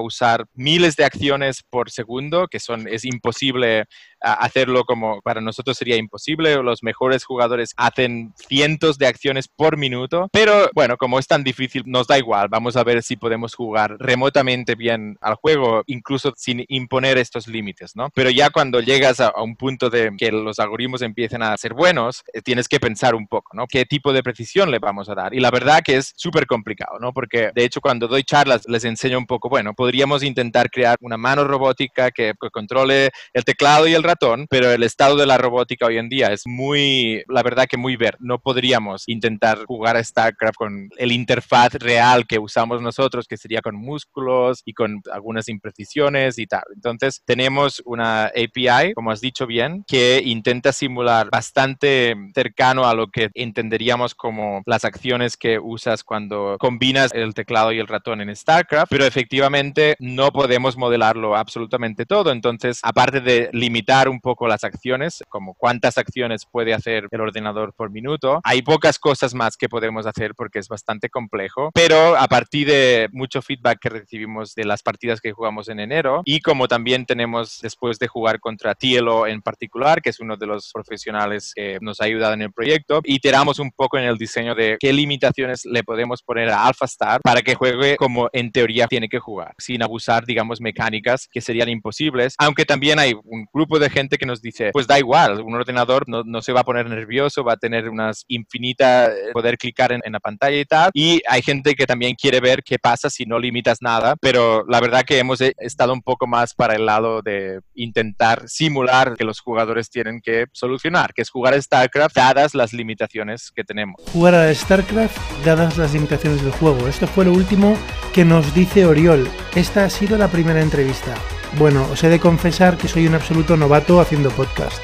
usar 0.03 0.47
miles 0.55 0.97
de 0.97 1.05
acciones 1.05 1.63
por 1.63 1.91
segundo, 1.91 2.49
que 2.49 2.61
son, 2.61 2.89
es 2.89 3.05
imposible 3.05 3.87
hacerlo 4.23 4.85
como 4.85 5.21
para 5.23 5.41
nosotros 5.41 5.77
sería 5.77 5.97
imposible. 5.97 6.63
Los 6.63 6.83
mejores 6.83 7.25
jugadores 7.25 7.73
hacen 7.77 8.33
cientos 8.37 8.99
de 8.99 9.07
acciones 9.07 9.49
por 9.49 9.77
minuto, 9.77 10.29
pero 10.33 10.71
bueno, 10.75 10.97
como 10.97 11.19
es 11.19 11.27
tan 11.27 11.45
difícil, 11.45 11.83
nos 11.87 12.07
da 12.07 12.19
igual. 12.19 12.49
Vamos 12.49 12.77
a 12.77 12.85
ver 12.85 13.03
si 13.03 13.17
podemos 13.17 13.55
jugar 13.55 13.97
remotamente 13.99 14.75
bien 14.75 15.17
al 15.21 15.35
juego, 15.35 15.83
incluso 15.87 16.33
sin 16.37 16.65
imponer 16.69 17.19
estos 17.19 17.47
límites, 17.47 17.93
¿no? 17.95 18.11
Pero 18.15 18.31
ya 18.31 18.51
cuando 18.51 18.81
llegas 18.81 19.21
a, 19.21 19.33
un 19.43 19.57
punto 19.57 19.91
de 19.91 20.13
que 20.17 20.31
los 20.31 20.59
algoritmos 20.59 21.03
empiecen 21.03 21.43
a 21.43 21.57
ser 21.57 21.75
buenos, 21.75 22.23
eh, 22.33 22.43
tienes 22.43 22.69
que 22.69 22.81
pensar 22.81 23.15
un 23.15 23.27
poco, 23.27 23.57
¿no? 23.57 23.67
¿Qué 23.67 23.85
tipo 23.85 24.13
de 24.13 24.23
precisión 24.23 24.71
le 24.71 24.79
vamos 24.79 25.09
a 25.09 25.15
dar? 25.15 25.35
Y 25.35 25.41
la 25.41 25.51
verdad 25.51 25.83
que 25.85 25.97
es 25.97 26.13
súper 26.17 26.47
complicado, 26.47 26.99
¿no? 27.01 27.13
Porque 27.13 27.51
de 27.55 27.65
hecho 27.65 27.81
cuando 27.81 28.09
doy 28.09 28.23
charlas 28.23 28.63
les 28.69 28.85
enseño 28.85 29.19
un 29.19 29.27
poco, 29.27 29.49
bueno, 29.49 29.75
podríamos 29.75 30.23
intentar 30.23 30.71
crear 30.71 30.97
una 31.01 31.17
mano 31.17 31.45
robótica 31.45 32.11
que 32.11 32.35
controle 32.53 33.11
el 33.33 33.45
teclado 33.45 33.87
y 33.87 33.95
el 33.95 34.03
ratón, 34.03 34.12
pero 34.49 34.71
el 34.71 34.83
estado 34.83 35.17
de 35.17 35.27
la 35.27 35.39
robótica 35.39 35.87
hoy 35.87 35.99
en 35.99 36.09
día 36.09 36.33
es 36.33 36.47
muy, 36.47 37.23
la 37.29 37.43
verdad 37.43 37.67
que 37.69 37.77
muy 37.77 37.97
ver. 37.97 38.17
No 38.21 38.39
podríamos 38.39 39.05
intentar 39.07 39.65
jugar 39.65 39.97
a 39.97 40.05
StarCraft 40.05 40.57
con 40.57 40.91
el 40.97 41.13
interfaz 41.13 41.75
real 41.75 42.27
que 42.27 42.39
usamos 42.39 42.83
nosotros, 42.83 43.27
que 43.27 43.37
sería 43.37 43.63
con 43.63 43.77
músculos 43.77 44.63
y 44.65 44.75
con 44.75 45.01
algunas 45.13 45.49
imprecisiones 45.49 46.39
y 46.39 46.47
tal. 46.47 46.65
Entonces 46.75 47.23
tenemos 47.25 47.83
una 47.85 48.27
API, 48.27 48.95
como 48.95 49.11
has 49.11 49.21
dicho 49.21 49.47
bien, 49.47 49.85
que 49.87 50.23
intenta 50.25 50.73
simular 50.73 51.31
bastante 51.31 52.15
cercano 52.35 52.87
a 52.87 52.95
lo 52.95 53.09
que 53.09 53.31
entenderíamos 53.35 54.15
como 54.15 54.63
las 54.67 54.85
acciones 54.85 55.37
que 55.37 55.59
usas 55.59 56.05
cuando 56.05 56.57
combinas 56.59 57.13
el 57.15 57.35
teclado 57.35 57.73
y 57.73 57.79
el 57.79 57.89
ratón 57.89 58.21
en 58.21 58.35
StarCraft, 58.35 58.91
pero 58.91 59.05
efectivamente 59.05 59.97
no 59.99 60.31
podemos 60.33 60.77
modelarlo 60.77 61.37
absolutamente 61.37 62.07
todo. 62.07 62.33
Entonces, 62.33 62.81
aparte 62.83 63.21
de 63.21 63.51
limitar 63.53 64.02
un 64.09 64.21
poco 64.21 64.49
las 64.49 64.65
acciones, 64.65 65.23
como 65.29 65.55
cuántas 65.55 65.99
acciones 65.99 66.47
puede 66.47 66.75
hacer 66.75 67.09
el 67.11 67.21
ordenador 67.21 67.75
por 67.75 67.91
minuto, 67.91 68.41
hay 68.45 68.63
pocas 68.63 68.99
cosas 68.99 69.35
más 69.35 69.57
que 69.57 69.69
podemos 69.69 70.07
hacer 70.07 70.35
porque 70.35 70.59
es 70.59 70.69
bastante 70.69 71.09
complejo, 71.09 71.71
pero 71.75 72.17
a 72.17 72.27
partir 72.29 72.69
de 72.69 73.09
mucho 73.13 73.43
feedback 73.43 73.79
que 73.81 73.89
recibimos 73.89 74.55
de 74.55 74.65
las 74.65 74.83
partidas 74.83 75.21
que 75.21 75.33
jugamos 75.33 75.69
en 75.69 75.81
enero 75.81 76.23
y 76.25 76.41
como 76.41 76.69
también 76.69 77.07
tenemos 77.07 77.61
después 77.63 77.99
de 77.99 78.09
jugar 78.09 78.41
contra 78.41 78.75
Tielo 78.75 79.27
en 79.27 79.43
particular, 79.43 80.03
que 80.03 80.11
es 80.11 80.21
uno 80.21 80.37
de 80.37 80.47
los 80.47 80.71
profesionales 80.73 81.53
que 81.55 81.79
nos 81.81 82.01
ha 82.01 82.05
ayudado 82.05 82.35
en 82.35 82.43
el 82.43 82.53
proyecto, 82.53 83.01
iteramos 83.05 83.59
un 83.59 83.71
poco 83.71 83.99
en 83.99 84.05
el 84.05 84.19
diseño 84.19 84.55
de 84.55 84.77
qué 84.79 84.93
limitaciones 84.93 85.65
le 85.65 85.85
podemos 85.85 86.23
poner 86.23 86.51
a 86.51 86.67
AlphaStar 86.67 87.21
para 87.23 87.43
que 87.43 87.55
juegue 87.55 87.97
como 87.97 88.29
en 88.33 88.53
teoría 88.53 88.87
tiene 88.87 89.09
que 89.09 89.19
jugar, 89.19 89.55
sin 89.59 89.83
abusar, 89.83 90.25
digamos, 90.25 90.61
mecánicas 90.61 91.29
que 91.31 91.41
serían 91.41 91.69
imposibles, 91.69 92.35
aunque 92.39 92.65
también 92.65 92.99
hay 92.99 93.15
un 93.25 93.47
grupo 93.53 93.79
de 93.79 93.91
gente 93.93 94.19
que 94.19 94.27
nos 94.27 94.43
dice, 94.43 94.71
pues 94.73 94.87
da 94.87 94.99
igual, 94.99 95.41
un 95.41 95.55
ordenador 95.55 96.09
no, 96.09 96.23
no 96.25 96.43
se 96.43 96.53
va 96.53 96.61
a 96.61 96.65
poner 96.65 96.89
nervioso, 96.89 97.45
va 97.45 97.55
a 97.55 97.57
tener 97.57 97.89
unas 97.89 98.25
infinitas, 98.29 99.11
eh, 99.11 99.33
poder 99.33 99.59
clicar 99.59 99.93
en, 99.93 100.01
en, 100.05 100.13
la 100.13 100.21
pantalla 100.21 100.59
y 100.59 100.65
tal, 100.65 100.91
y 100.95 101.23
hay 101.29 101.43
gente 101.43 101.75
que 101.75 101.87
también 101.87 102.15
quiere 102.15 102.41
ver 102.41 102.63
qué 102.63 102.79
pasa 102.79 103.11
si 103.11 103.25
no 103.25 103.39
limitas 103.39 103.83
nada, 103.83 104.17
pero 104.21 104.65
la 104.69 104.81
verdad 104.81 105.05
que 105.05 105.19
hemos 105.19 105.41
eh, 105.41 105.55
estado 105.59 105.93
un 105.93 106.03
poco 106.03 106.27
más 106.27 106.55
para 106.55 106.75
el 106.75 106.87
lado 106.87 107.23
de 107.23 107.61
intentar 107.75 108.49
simular 108.49 109.15
que 109.17 109.25
los 109.25 109.41
jugadores 109.41 109.91
tienen 109.91 110.21
que 110.21 110.47
solucionar, 110.53 111.13
que 111.15 111.23
es 111.23 111.31
jugar 111.31 111.55
a 111.55 111.61
StarCraft 111.61 112.17
dadas 112.17 112.55
las 112.55 112.73
limitaciones 112.73 113.51
que 113.55 113.65
tenemos. 113.65 114.01
Jugar 114.13 114.35
a 114.35 114.55
StarCraft 114.55 115.17
dadas 115.45 115.77
las 115.77 115.93
limitaciones 115.93 116.43
del 116.43 116.53
juego. 116.53 116.89
Esto 116.89 117.07
fue 117.07 117.25
lo 117.25 117.33
último 117.33 117.77
que 118.13 118.25
nos 118.25 118.55
dice 118.55 118.87
Oriol. 118.87 119.29
Esta 119.55 119.85
ha 119.85 119.91
sido 119.91 120.17
la 120.19 120.29
primera 120.29 120.61
entrevista. 120.61 121.15
Bueno, 121.59 121.87
os 121.93 122.03
he 122.03 122.09
de 122.09 122.19
confesar 122.19 122.77
que 122.79 122.89
soy 122.89 123.07
un 123.07 123.15
absoluto 123.15 123.57
novato 123.57 124.01
haciendo 124.01 124.31
podcast. 124.31 124.83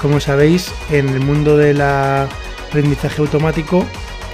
Como 0.00 0.20
sabéis, 0.20 0.72
en 0.90 1.08
el 1.08 1.20
mundo 1.20 1.56
del 1.56 1.80
aprendizaje 1.80 3.22
automático, 3.22 3.86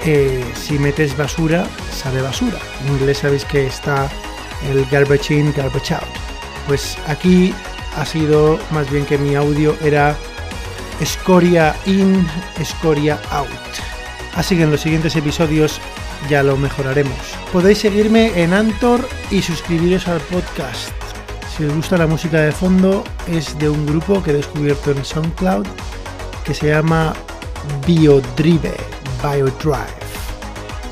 eh, 0.05 0.45
si 0.55 0.79
metes 0.79 1.17
basura, 1.17 1.67
sale 1.93 2.21
basura. 2.23 2.59
En 2.85 2.95
inglés 2.95 3.19
sabéis 3.19 3.45
que 3.45 3.67
está 3.67 4.09
el 4.71 4.85
garbage 4.87 5.35
in, 5.35 5.53
garbage 5.55 5.95
out. 5.95 6.03
Pues 6.67 6.99
aquí 7.07 7.55
ha 7.97 8.05
sido 8.05 8.59
más 8.71 8.91
bien 8.91 9.05
que 9.05 9.19
mi 9.19 9.35
audio 9.35 9.77
era 9.83 10.17
escoria 11.01 11.77
in, 11.87 12.27
escoria 12.59 13.21
out. 13.31 13.49
Así 14.35 14.57
que 14.57 14.65
en 14.65 14.71
los 14.71 14.81
siguientes 14.81 15.15
episodios 15.17 15.81
ya 16.29 16.43
lo 16.43 16.57
mejoraremos. 16.57 17.19
Podéis 17.53 17.79
seguirme 17.79 18.43
en 18.43 18.53
Antor 18.53 19.09
y 19.31 19.43
suscribiros 19.43 20.09
al 20.09 20.21
podcast. 20.21 20.98
Si 21.59 21.65
os 21.65 21.75
gusta 21.75 21.99
la 21.99 22.07
música 22.07 22.41
de 22.41 22.53
fondo, 22.53 23.03
es 23.27 23.59
de 23.59 23.69
un 23.69 23.85
grupo 23.85 24.23
que 24.23 24.31
he 24.31 24.35
descubierto 24.35 24.93
en 24.93 25.05
SoundCloud 25.05 25.67
que 26.45 26.55
se 26.55 26.69
llama 26.69 27.15
Biodrive, 27.85 28.77
Biodrive. 29.21 29.99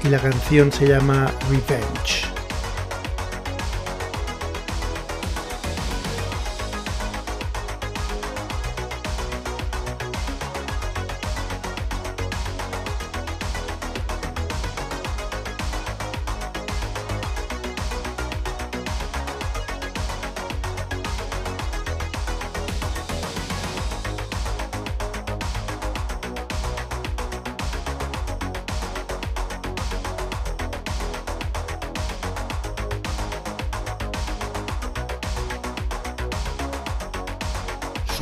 Y 0.02 0.08
la 0.08 0.18
canción 0.18 0.72
se 0.72 0.88
llama 0.88 1.30
Revenge. 1.48 2.35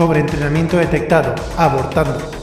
Sobre 0.05 0.21
entrenamiento 0.21 0.77
detectado, 0.77 1.35
abortando. 1.57 2.34